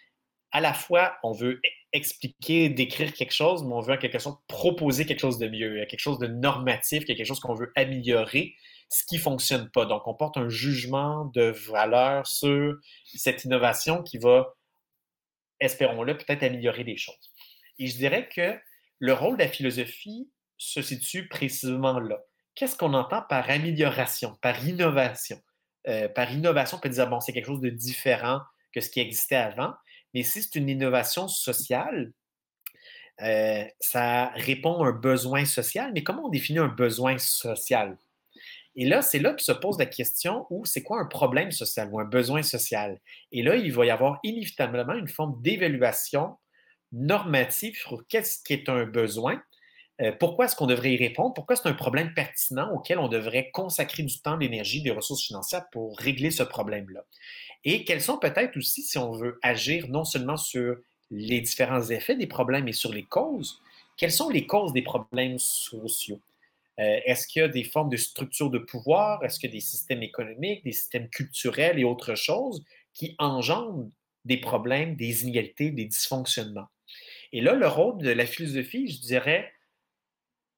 [0.51, 4.19] à la fois, on veut e-, expliquer, décrire quelque chose, mais on veut en quelque
[4.19, 8.55] sorte proposer quelque chose de mieux, quelque chose de normatif, quelque chose qu'on veut améliorer,
[8.89, 9.85] ce qui ne fonctionne pas.
[9.85, 12.75] Donc, on porte un jugement de valeur sur
[13.05, 14.55] cette innovation qui va,
[15.59, 17.31] espérons-le, peut-être améliorer les choses.
[17.77, 18.59] Et je dirais que
[18.99, 22.19] le rôle de la philosophie se situe précisément là.
[22.55, 25.41] Qu'est-ce qu'on entend par amélioration, par innovation?
[25.87, 28.41] Euh, par innovation, on peut dire, bon, c'est quelque chose de différent
[28.73, 29.73] que ce qui existait avant,
[30.13, 32.11] mais si c'est une innovation sociale,
[33.21, 37.97] euh, ça répond à un besoin social, mais comment on définit un besoin social?
[38.82, 41.89] Et là, c'est là que se pose la question où c'est quoi un problème social
[41.91, 42.97] ou un besoin social?
[43.34, 46.38] Et là, il va y avoir inévitablement une forme d'évaluation
[46.93, 49.43] normative sur qu'est-ce qui est un besoin,
[49.99, 53.51] euh, pourquoi est-ce qu'on devrait y répondre, pourquoi c'est un problème pertinent auquel on devrait
[53.51, 57.03] consacrer du temps, de l'énergie, des ressources financières pour régler ce problème-là.
[57.65, 60.77] Et quels sont peut-être aussi, si on veut agir non seulement sur
[61.11, 63.61] les différents effets des problèmes, mais sur les causes,
[63.97, 66.21] quelles sont les causes des problèmes sociaux?
[66.80, 69.23] Euh, est-ce qu'il y a des formes de structures de pouvoir?
[69.23, 72.63] Est-ce qu'il y a des systèmes économiques, des systèmes culturels et autres choses
[72.93, 73.89] qui engendrent
[74.25, 76.67] des problèmes, des inégalités, des dysfonctionnements?
[77.32, 79.51] Et là, le rôle de la philosophie, je dirais,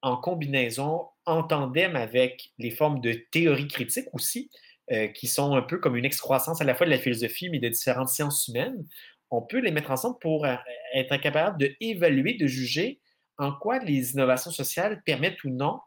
[0.00, 4.50] en combinaison, en tandem avec les formes de théorie critique aussi,
[4.90, 7.60] euh, qui sont un peu comme une excroissance à la fois de la philosophie, mais
[7.60, 8.84] de différentes sciences humaines,
[9.30, 10.56] on peut les mettre ensemble pour euh,
[10.94, 13.00] être capable d'évaluer, de juger
[13.38, 15.80] en quoi les innovations sociales permettent ou non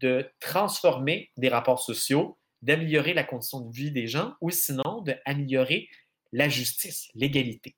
[0.00, 5.88] de transformer des rapports sociaux, d'améliorer la condition de vie des gens ou sinon d'améliorer
[6.32, 7.76] la justice, l'égalité.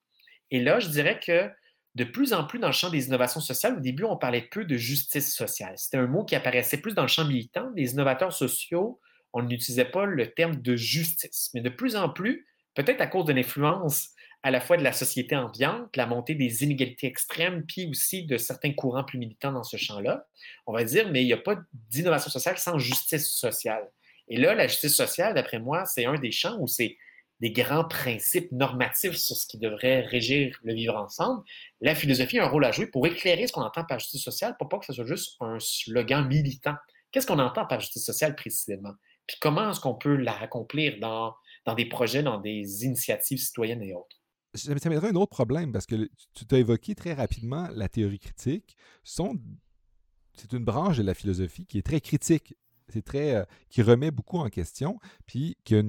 [0.50, 1.50] Et là, je dirais que
[1.94, 4.64] de plus en plus dans le champ des innovations sociales, au début, on parlait peu
[4.64, 5.74] de justice sociale.
[5.76, 7.70] C'était un mot qui apparaissait plus dans le champ militant.
[7.74, 9.00] Les innovateurs sociaux,
[9.32, 11.50] on n'utilisait pas le terme de justice.
[11.54, 14.10] Mais de plus en plus, peut-être à cause de l'influence
[14.42, 18.36] à la fois de la société ambiante, la montée des inégalités extrêmes, puis aussi de
[18.36, 20.26] certains courants plus militants dans ce champ-là,
[20.66, 23.90] on va dire, mais il n'y a pas d'innovation sociale sans justice sociale.
[24.28, 26.96] Et là, la justice sociale, d'après moi, c'est un des champs où c'est
[27.40, 31.42] des grands principes normatifs sur ce qui devrait régir le vivre ensemble.
[31.80, 34.56] La philosophie a un rôle à jouer pour éclairer ce qu'on entend par justice sociale,
[34.58, 36.74] pour pas que ce soit juste un slogan militant.
[37.10, 38.92] Qu'est-ce qu'on entend par justice sociale précisément?
[39.26, 41.34] Puis comment est-ce qu'on peut la accomplir dans,
[41.64, 44.17] dans des projets, dans des initiatives citoyennes et autres?
[44.54, 48.76] Ça m'aiderait un autre problème parce que tu t'as évoqué très rapidement la théorie critique.
[49.04, 52.54] C'est une branche de la philosophie qui est très critique
[52.88, 53.34] c'est très.
[53.34, 55.82] Euh, qui remet beaucoup en question, puis qui a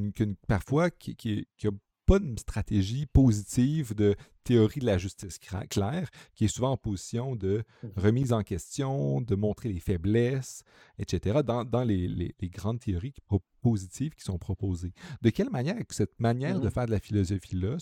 [0.47, 1.71] parfois qui, qui, a
[2.05, 5.37] pas une stratégie positive de théorie de la justice
[5.69, 10.63] claire, qui est souvent en position de mmh remise en question, de montrer les faiblesses,
[10.97, 13.13] etc., dans, les, grandes théories
[13.61, 14.93] positives qui sont proposées.
[15.21, 17.77] De quelle manière cette manière de mmh faire de la philosophie-là,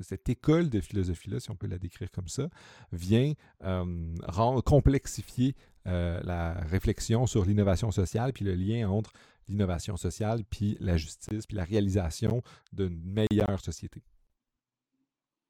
[0.00, 2.48] cette école de philosophie-là, si on peut la décrire comme ça,
[2.92, 3.32] vient
[3.64, 5.54] euh, complexifier
[5.86, 9.12] euh, la réflexion sur l'innovation sociale, puis le lien entre
[9.48, 14.02] l'innovation sociale, puis la justice, puis la réalisation d'une meilleure société?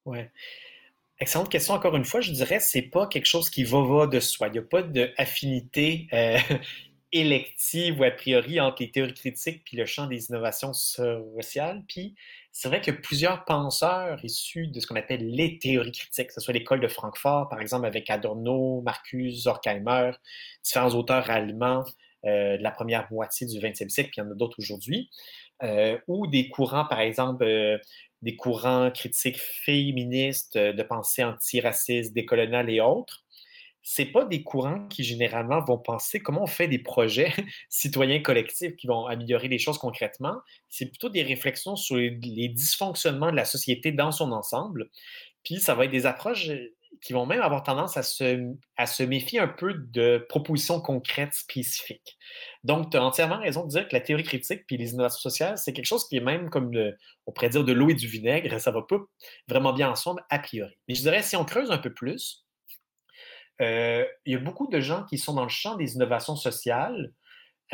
[0.04, 0.18] Oui.
[1.18, 1.74] Excellente question.
[1.74, 4.48] Encore une fois, je dirais c'est pas quelque chose qui va, va de soi.
[4.48, 6.38] Il n'y a pas d'affinité euh,
[7.12, 11.84] élective ou a priori entre les théories critiques puis le champ des innovations sociales.
[11.86, 12.14] Puis
[12.52, 16.40] c'est vrai que plusieurs penseurs issus de ce qu'on appelle les théories critiques, que ce
[16.40, 20.12] soit l'école de Francfort, par exemple, avec Adorno, Marcus, Horkheimer,
[20.62, 21.84] différents auteurs allemands
[22.26, 25.10] euh, de la première moitié du 20e siècle, puis il y en a d'autres aujourd'hui,
[25.62, 27.78] euh, ou des courants, par exemple, euh,
[28.20, 33.21] des courants critiques féministes, de pensée antiraciste, décoloniale et autres,
[33.82, 37.32] c'est pas des courants qui généralement vont penser comment on fait des projets
[37.68, 40.36] citoyens collectifs qui vont améliorer les choses concrètement.
[40.68, 44.88] C'est plutôt des réflexions sur les, dysfonctionnements de la société dans son ensemble.
[45.44, 49.40] Puis ça va être des approches euh, qui vont même avoir tendance à se, méfier
[49.40, 52.16] un peu de propositions concrètes spécifiques.
[52.62, 55.58] Donc, tu as entièrement raison de dire que la théorie critique puis les innovations sociales,
[55.58, 56.70] c'est quelque chose qui est même comme,
[57.26, 58.60] on pourrait dire, de l'eau et du vinaigre.
[58.60, 58.98] Ça va pas
[59.48, 60.76] vraiment bien ensemble a priori.
[60.86, 62.44] Mais je dirais, si on creuse un peu plus,
[63.62, 67.12] il y a beaucoup de gens qui sont dans le champ des innovations sociales,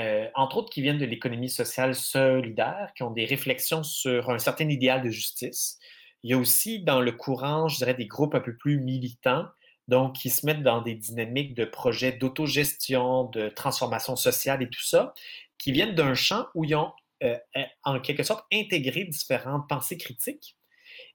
[0.00, 4.38] euh, entre autres qui viennent de l'économie sociale solidaire, qui ont des réflexions sur un
[4.38, 5.78] certain idéal de justice.
[6.22, 9.46] Il y a aussi dans le courant, je dirais, des groupes un peu plus militants,
[9.88, 14.84] donc qui se mettent dans des dynamiques de projets d'autogestion, de transformation sociale et tout
[14.84, 15.14] ça,
[15.58, 16.92] qui viennent d'un champ où ils ont
[17.24, 17.36] euh,
[17.82, 20.56] en quelque sorte intégré différentes pensées critiques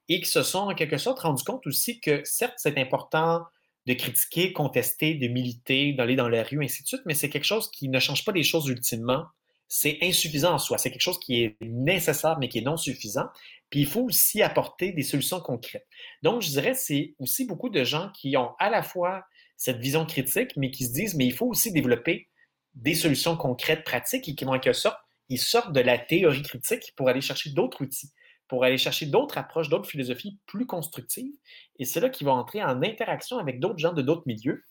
[0.09, 3.45] et qui se sont en quelque sorte rendus compte aussi que certes c'est important
[3.85, 7.43] de critiquer, contester, de militer, d'aller dans la rue, ainsi de suite, mais c'est quelque
[7.43, 9.25] chose qui ne change pas les choses ultimement.
[9.67, 10.77] C'est insuffisant en soi.
[10.77, 13.27] C'est quelque chose qui est nécessaire, mais qui est non suffisant.
[13.69, 15.87] Puis il faut aussi apporter des solutions concrètes.
[16.21, 19.25] Donc, je dirais, c'est aussi beaucoup de gens qui ont à la fois
[19.57, 22.29] cette vision critique, mais qui se disent, mais il faut aussi développer
[22.75, 24.97] des solutions concrètes, pratiques, et qui en quelque sorte,
[25.29, 28.11] ils sortent de la théorie critique pour aller chercher d'autres outils
[28.47, 31.33] pour aller chercher d'autres approches, d'autres philosophies plus constructives.
[31.79, 34.63] Et c'est là qu'ils vont entrer en interaction avec d'autres gens de d'autres milieux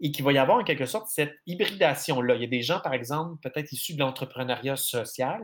[0.00, 2.34] et qu'il va y avoir en quelque sorte cette hybridation-là.
[2.34, 5.40] Il y a des gens, par exemple, peut-être issus de l'entrepreneuriat social,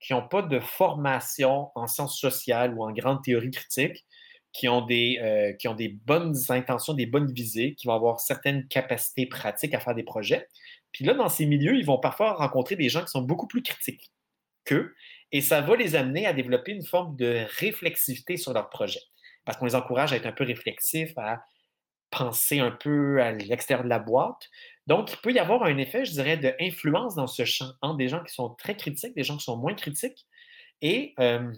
[0.00, 4.06] qui n'ont pas de formation en sciences sociales ou en grande théorie critique,
[4.52, 8.20] qui ont, des, euh, qui ont des bonnes intentions, des bonnes visées, qui vont avoir
[8.20, 10.48] certaines capacités pratiques à faire des projets.
[10.92, 13.62] Puis là, dans ces milieux, ils vont parfois rencontrer des gens qui sont beaucoup plus
[13.62, 14.10] critiques
[14.64, 14.94] qu'eux
[15.32, 19.00] et ça va les amener à développer une forme de réflexivité sur leur projet.
[19.44, 21.42] Parce qu'on les encourage à être un peu réflexifs, à
[22.10, 24.48] penser un peu à l'extérieur de la boîte.
[24.86, 28.08] Donc, il peut y avoir un effet, je dirais, d'influence dans ce champ entre des
[28.08, 30.26] gens qui sont très critiques, des gens qui sont moins critiques.
[30.80, 31.52] Et euh,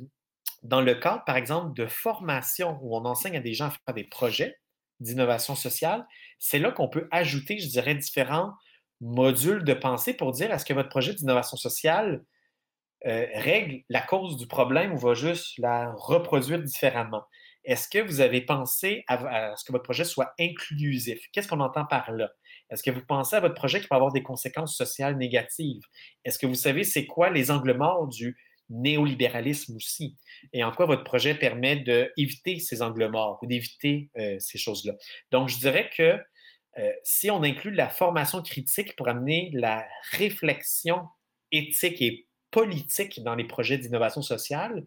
[0.62, 3.94] dans le cadre, par exemple, de formation où on enseigne à des gens à faire
[3.94, 4.58] des projets
[4.98, 6.06] d'innovation sociale,
[6.38, 8.52] c'est là qu'on peut ajouter, je dirais, différents
[9.00, 12.22] modules de pensée pour dire est-ce que votre projet d'innovation sociale
[13.06, 17.24] euh, règle la cause du problème ou va juste la reproduire différemment?
[17.64, 21.20] Est-ce que vous avez pensé à, ce que votre projet soit inclusif?
[21.32, 22.30] Qu'est-ce qu'on entend par là?
[22.70, 25.82] Est-ce que vous pensez à votre projet qui peut avoir des conséquences sociales négatives?
[26.24, 28.36] Est-ce que vous savez c'est quoi les angles morts du
[28.70, 30.16] néolibéralisme aussi,
[30.52, 34.94] et en quoi votre projet permet d'éviter ces angles morts ou d'éviter euh, ces choses-là?
[35.32, 36.18] Donc, je dirais que
[36.78, 41.02] euh, si on inclut la formation critique pour amener la réflexion
[41.50, 44.84] éthique et politique dans les projets d'innovation sociale,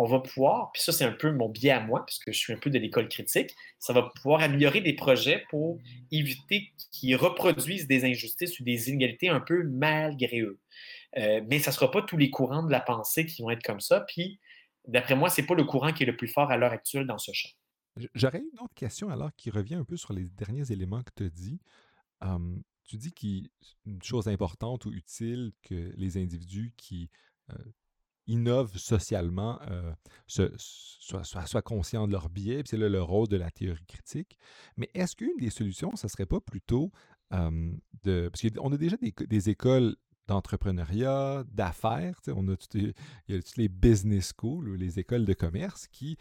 [0.00, 2.38] on va pouvoir, puis ça c'est un peu mon biais à moi, parce que je
[2.38, 5.78] suis un peu de l'école critique, ça va pouvoir améliorer des projets pour
[6.12, 10.60] éviter qu'ils reproduisent des injustices ou des inégalités un peu malgré eux.
[11.16, 13.64] Euh, mais ça ne sera pas tous les courants de la pensée qui vont être
[13.64, 14.38] comme ça, puis
[14.86, 17.06] d'après moi, ce n'est pas le courant qui est le plus fort à l'heure actuelle
[17.06, 17.50] dans ce champ.
[18.14, 21.24] J'aurais une autre question alors qui revient un peu sur les derniers éléments que tu
[21.24, 21.60] as dit.
[22.88, 27.10] Tu dis qu'une chose importante ou utile que les individus qui
[27.50, 27.56] euh,
[28.26, 29.92] innovent socialement euh,
[30.26, 34.38] soient, conscients de leur biais, c'est là le rôle de la théorie critique.
[34.76, 36.90] Mais est-ce qu'une des solutions, ce ne serait pas plutôt
[37.30, 38.28] de...
[38.28, 42.20] Parce qu'on a déjà des, écoles d'entrepreneuriat, d'affaires.
[42.28, 42.94] On a il
[43.28, 46.18] y a toutes les business schools, les écoles de commerce qui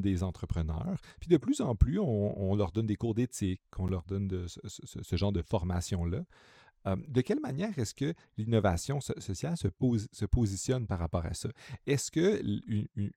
[0.00, 0.98] des entrepreneurs.
[1.20, 5.16] Puis de plus en plus, on, leur donne des cours d'éthique, on leur donne ce,
[5.16, 6.24] genre de formation-là.
[6.86, 9.68] Euh, de quelle manière est-ce que l'innovation sociale se,
[10.26, 11.50] positionne par rapport à ça?
[11.86, 12.42] Est-ce que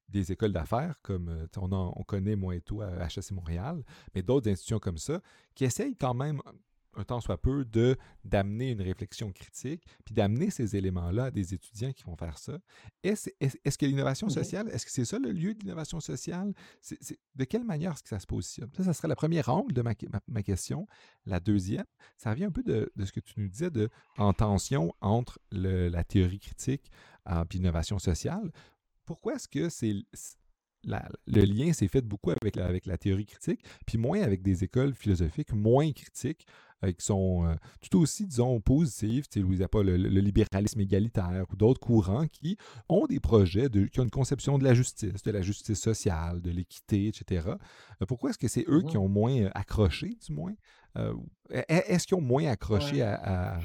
[0.10, 3.82] des écoles d'affaires, comme euh, on, on connaît moi et toi à HSC Montréal,
[4.14, 5.22] mais d'autres institutions comme ça,
[5.56, 6.42] qui essayent quand même
[6.96, 11.54] un temps soit peu, de d'amener une réflexion critique, puis d'amener ces éléments-là à des
[11.54, 12.60] étudiants qui vont faire ça.
[13.04, 16.54] Est-ce est, que l'innovation sociale, est-ce que c'est ça le lieu de l'innovation sociale?
[17.36, 18.70] de quelle manière est-ce que ça se positionne?
[18.78, 19.94] Ça, ça serait la première angle de ma,
[20.28, 20.88] ma, question.
[21.26, 21.86] La deuxième,
[22.18, 25.40] ça revient un peu de, de, ce que tu nous disais de, en tension entre
[25.52, 26.92] le, la théorie critique
[27.28, 28.52] et euh, l'innovation sociale.
[29.06, 29.94] Pourquoi est-ce que c'est
[30.86, 34.64] le lien s'est fait beaucoup avec la, avec la théorie critique, puis moins avec des
[34.64, 36.46] écoles philosophiques moins critiques,
[36.92, 37.56] qui sont euh,
[37.90, 42.58] tout aussi, disons, positives, Louis pas le, libéralisme égalitaire ou d'autres courants qui
[42.90, 46.42] ont des projets, de, qui ont une conception de la justice, de la justice sociale,
[46.42, 47.48] de l'équité, etc.
[48.02, 49.02] Euh, pourquoi est-ce que c'est eux qui mmh.
[49.02, 50.54] ont moins accroché, du moins?
[51.50, 53.60] est-ce qu'ils ont moins accroché à,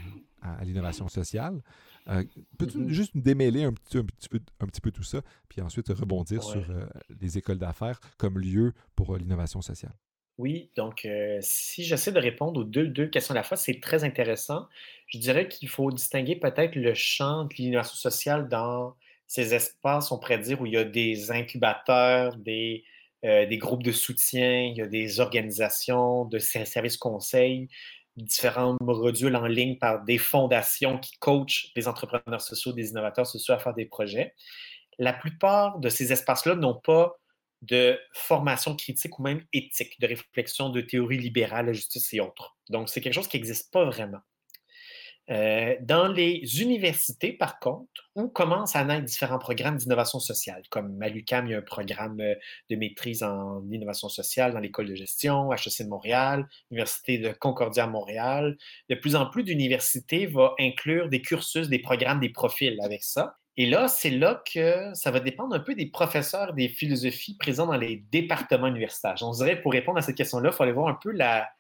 [0.63, 1.61] l'innovation sociale?
[2.57, 5.61] Peux-tu mmh juste démêler un petit, un, petit peu, un petit peu tout ça, puis
[5.61, 6.65] ensuite rebondir sur
[7.21, 9.93] les écoles d'affaires comme lieu pour l'innovation sociale?
[10.39, 14.05] Oui, donc euh, si j'essaie de répondre aux deux, questions à la fois, c'est très
[14.05, 14.69] intéressant.
[15.09, 18.95] Je dirais qu'il faut distinguer peut-être le champ de l'innovation sociale dans
[19.27, 22.85] ces espaces, on pourrait dire, où il y a des incubateurs, des,
[23.25, 27.69] euh, des groupes de soutien, il y a des organisations de services conseils,
[28.17, 33.55] différents modules en ligne par des fondations qui coachent des entrepreneurs sociaux, des innovateurs sociaux
[33.55, 34.35] à faire des projets.
[34.99, 37.19] La plupart de ces espaces-là n'ont pas
[37.63, 42.57] de formation critique ou même éthique, de réflexion de théorie libérale, la justice et autres.
[42.71, 44.21] Donc, c'est quelque chose qui n'existe pas vraiment.
[45.31, 51.03] Euh, dans les universités, par contre, où commencent à naître différents programmes d'innovation sociale, comme
[51.03, 52.35] à l'UQAM, il y a un programme euh,
[52.71, 57.87] de maîtrise en innovation sociale dans l'école de gestion, HEC de Montréal, l'Université de Concordia
[57.87, 58.57] Montréal.
[58.89, 63.37] De plus en plus d'universités vont inclure des cursus, des programmes, des profils avec ça.
[63.61, 67.67] Et là, c'est là que ça va dépendre un peu des professeurs des philosophies présents
[67.67, 69.17] dans les départements universitaires.
[69.23, 71.51] On dirait, pour répondre à cette question-là, il faut aller voir un peu la,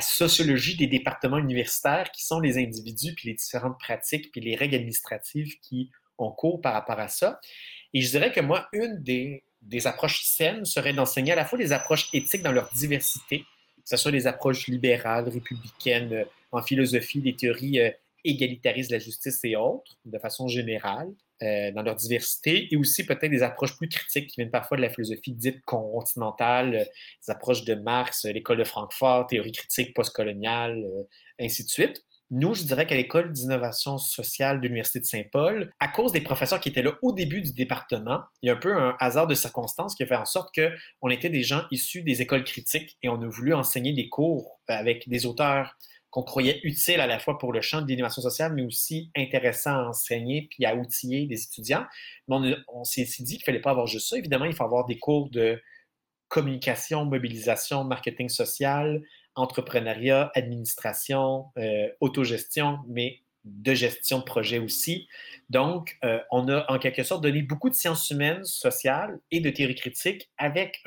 [0.00, 4.76] sociologie des départements universitaires, qui sont les individus, puis les différentes pratiques, puis les règles
[4.76, 7.40] administratives qui ont cours par rapport à ça.
[7.92, 9.42] Et je dirais que moi, une des,
[9.86, 13.96] approches saines serait d'enseigner à la fois des approches éthiques dans leur diversité, que ce
[13.96, 17.90] soit des approches libérales, républicaines, euh, en philosophie, des théories euh,
[18.24, 21.12] égalitarisent la justice et autres, de façon générale,
[21.42, 24.82] euh, dans leur diversité, et aussi peut-être des approches plus critiques qui viennent parfois de
[24.82, 29.94] la philosophie dite continentale, euh, des approches de Marx, euh, l'école de Francfort, théorie critique
[29.94, 30.84] postcoloniale,
[31.40, 32.04] ainsi de suite.
[32.30, 36.58] Nous, je dirais qu'à l'école d'innovation sociale de l'Université de Saint-Paul, à cause des professeurs
[36.58, 39.34] qui étaient là au début du département, il y a un peu un hasard de
[39.34, 43.08] circonstances qui a fait en sorte qu'on était des gens issus des écoles critiques et
[43.08, 45.76] on a voulu enseigner des cours avec des auteurs
[46.14, 49.88] qu'on croyait utile à la fois pour le champ de sociale, mais aussi intéressant à
[49.88, 51.86] enseigner puis à outiller des étudiants.
[52.28, 54.16] Mais on, s'est dit qu'il ne fallait pas avoir juste ça.
[54.16, 55.60] Évidemment, il faut avoir des cours de
[56.28, 59.02] communication, mobilisation, marketing social,
[59.34, 65.08] entrepreneuriat, administration, euh, autogestion, mais de gestion de projet aussi.
[65.50, 69.50] Donc, euh, on a en quelque sorte donné beaucoup de sciences humaines, sociales et de
[69.50, 70.80] théorie critique avec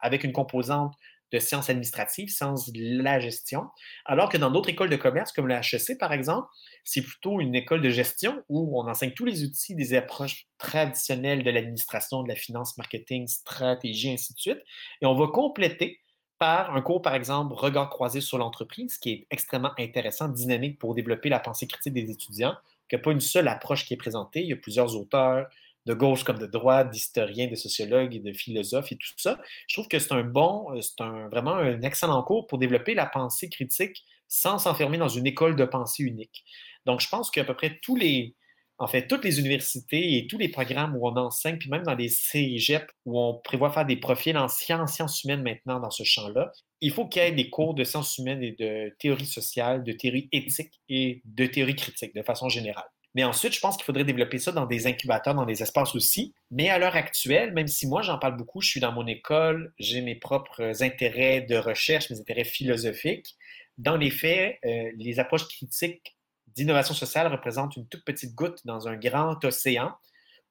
[0.00, 0.92] avec une composante
[1.32, 3.64] de sciences administratives, sciences de la gestion,
[4.04, 6.48] alors que dans d'autres écoles de commerce, comme le HEC par exemple,
[6.84, 11.42] c'est plutôt une école de gestion où on enseigne tous les outils des approches traditionnelles
[11.42, 14.62] de l'administration, de la finance, marketing, stratégie, ainsi de suite,
[15.02, 16.00] et on va compléter
[16.38, 20.94] par un cours, par exemple, regard croisé sur l'entreprise, qui est extrêmement intéressant, dynamique pour
[20.94, 22.54] développer la pensée critique des étudiants,
[22.88, 24.42] qu'il n'y a pas une seule approche qui est présentée.
[24.42, 25.46] Il y a plusieurs auteurs,
[25.86, 29.38] de gauche comme de droite, d'historiens, de sociologues de philosophes et tout ça.
[29.68, 33.06] Je trouve que c'est un bon, euh, c'est vraiment un excellent cours pour développer la
[33.06, 36.44] pensée critique sans s'enfermer dans une école de pensée unique.
[36.84, 38.34] Donc, je pense qu'à peu près tous les,
[38.78, 41.94] en fait, toutes les universités et tous les programmes où on enseigne, puis même dans
[41.94, 46.52] les cégep où on prévoit faire des profils en sciences humaines maintenant dans ce champ-là,
[46.80, 49.92] il faut qu'il y ait des cours de sciences humaines et de théorie sociale, de
[49.92, 52.88] théorie éthique et de théorie critique de façon générale.
[53.16, 56.34] Mais ensuite, je pense qu'il faudrait développer ça dans des incubateurs, dans des espaces aussi.
[56.50, 59.72] Mais à l'heure actuelle, même si moi j'en parle beaucoup, je suis dans mon école,
[59.78, 63.38] j'ai mes propres intérêts de recherche, mes intérêts philosophiques.
[63.78, 66.14] Dans les faits, euh, les approches critiques
[66.48, 69.94] d'innovation sociale représentent une toute petite goutte dans un grand océan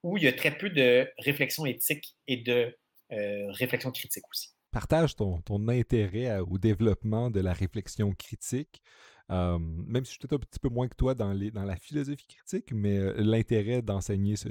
[0.02, 2.76] où il y a très peu de réflexion éthique et de
[3.12, 4.56] euh, réflexion critique aussi.
[4.72, 8.82] Partage ton, ton intérêt au développement de la réflexion critique
[9.30, 12.72] même si je suis peut-être un petit peu moins que toi dans, la philosophie critique,
[12.74, 14.50] mais l'intérêt d'enseigner ce,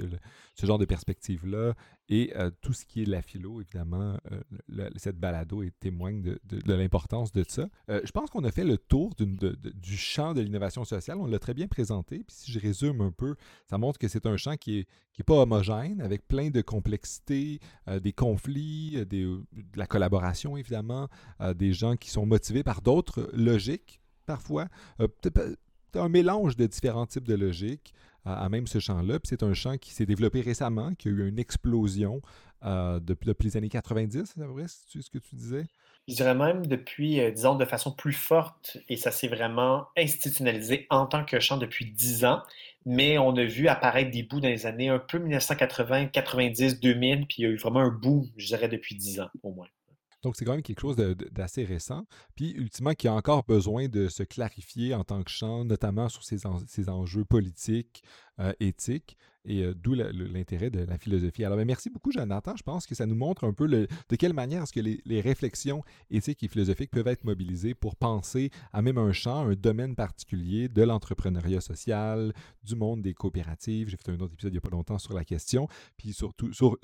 [0.63, 1.73] genre de perspective-là
[2.09, 4.17] et tout ce qui est la philo, évidemment,
[4.97, 7.67] cette balado témoigne de, de, l'importance de ça.
[7.87, 11.17] je pense qu'on a fait le tour du champ de l'innovation sociale.
[11.19, 12.23] On l'a très bien présenté.
[12.27, 13.35] Si je résume un peu,
[13.69, 16.61] ça montre que c'est un champ qui est, qui est pas homogène, avec plein de
[16.61, 17.59] complexités,
[18.01, 19.41] des conflits, de
[19.75, 21.07] la collaboration, évidemment,
[21.55, 24.67] des gens qui sont motivés par d'autres logiques parfois.
[24.99, 25.07] Euh,
[25.93, 27.93] un mélange de différents types de logiques
[28.25, 29.19] à, même ce champ-là.
[29.23, 32.21] C'est un champ qui s'est développé récemment, qui a eu une explosion
[32.65, 35.65] euh, depuis, les années 90, c'est vrai, c'est ce que tu disais?
[36.07, 40.87] Je dirais même depuis, euh, disons, de façon plus forte, et ça s'est vraiment institutionnalisé
[40.89, 42.41] en tant que champ depuis 10 ans,
[42.85, 47.27] mais on a vu apparaître des bouts dans les années un peu 1980, 90, 2000,
[47.27, 49.67] puis il y a eu vraiment un bout, je dirais, depuis 10 ans au moins.
[50.25, 52.03] Donc, c'est quand même quelque chose d'assez récent,
[52.35, 56.23] puis ultimement qui a encore besoin de se clarifier en tant que champ, notamment sur
[56.23, 58.03] ses, enjeux politiques,
[58.39, 61.43] euh, éthiques, et euh, d'où l'intérêt de la philosophie.
[61.43, 62.55] Alors, ben, merci beaucoup, Jonathan.
[62.55, 65.83] Je pense que ça nous montre un peu de quelle manière est-ce que les, réflexions
[66.09, 70.69] éthiques et philosophiques peuvent être mobilisées pour penser à même un champ, un domaine particulier
[70.69, 73.89] de l'entrepreneuriat social, du monde des coopératives.
[73.89, 75.67] J'ai fait un autre épisode il n'y a pas longtemps sur la question,
[75.97, 76.79] puis surtout sur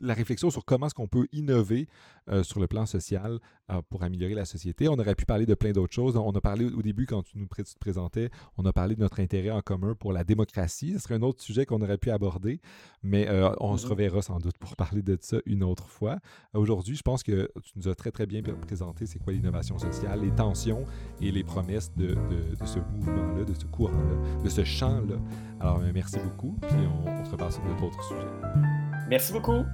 [0.00, 1.88] la réflexion sur comment est-ce qu'on peut innover
[2.28, 3.38] euh, sur le plan social
[3.70, 4.88] euh, pour améliorer la société.
[4.88, 6.16] On aurait pu parler de plein d'autres choses.
[6.16, 9.20] On a parlé au début, quand tu nous te présentais, on a parlé de notre
[9.20, 10.92] intérêt en commun pour la démocratie.
[10.94, 12.60] Ce serait un autre sujet qu'on aurait pu aborder,
[13.02, 13.90] mais euh, on se mm-hmm.
[13.90, 16.18] reverra sans doute pour parler de ça une autre fois.
[16.54, 20.20] Aujourd'hui, je pense que tu nous as très, très bien présenté c'est quoi l'innovation sociale,
[20.22, 20.84] les tensions
[21.20, 22.16] et les promesses de,
[22.64, 25.16] ce mouvement-là, de ce courant-là, de ce champ-là.
[25.58, 28.79] Alors, merci beaucoup, puis on, on se repasse sur d'autres sujets.
[29.10, 29.66] Merci beaucoup.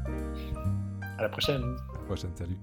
[1.19, 1.63] À la prochaine.
[1.63, 2.57] À la prochaine, salut.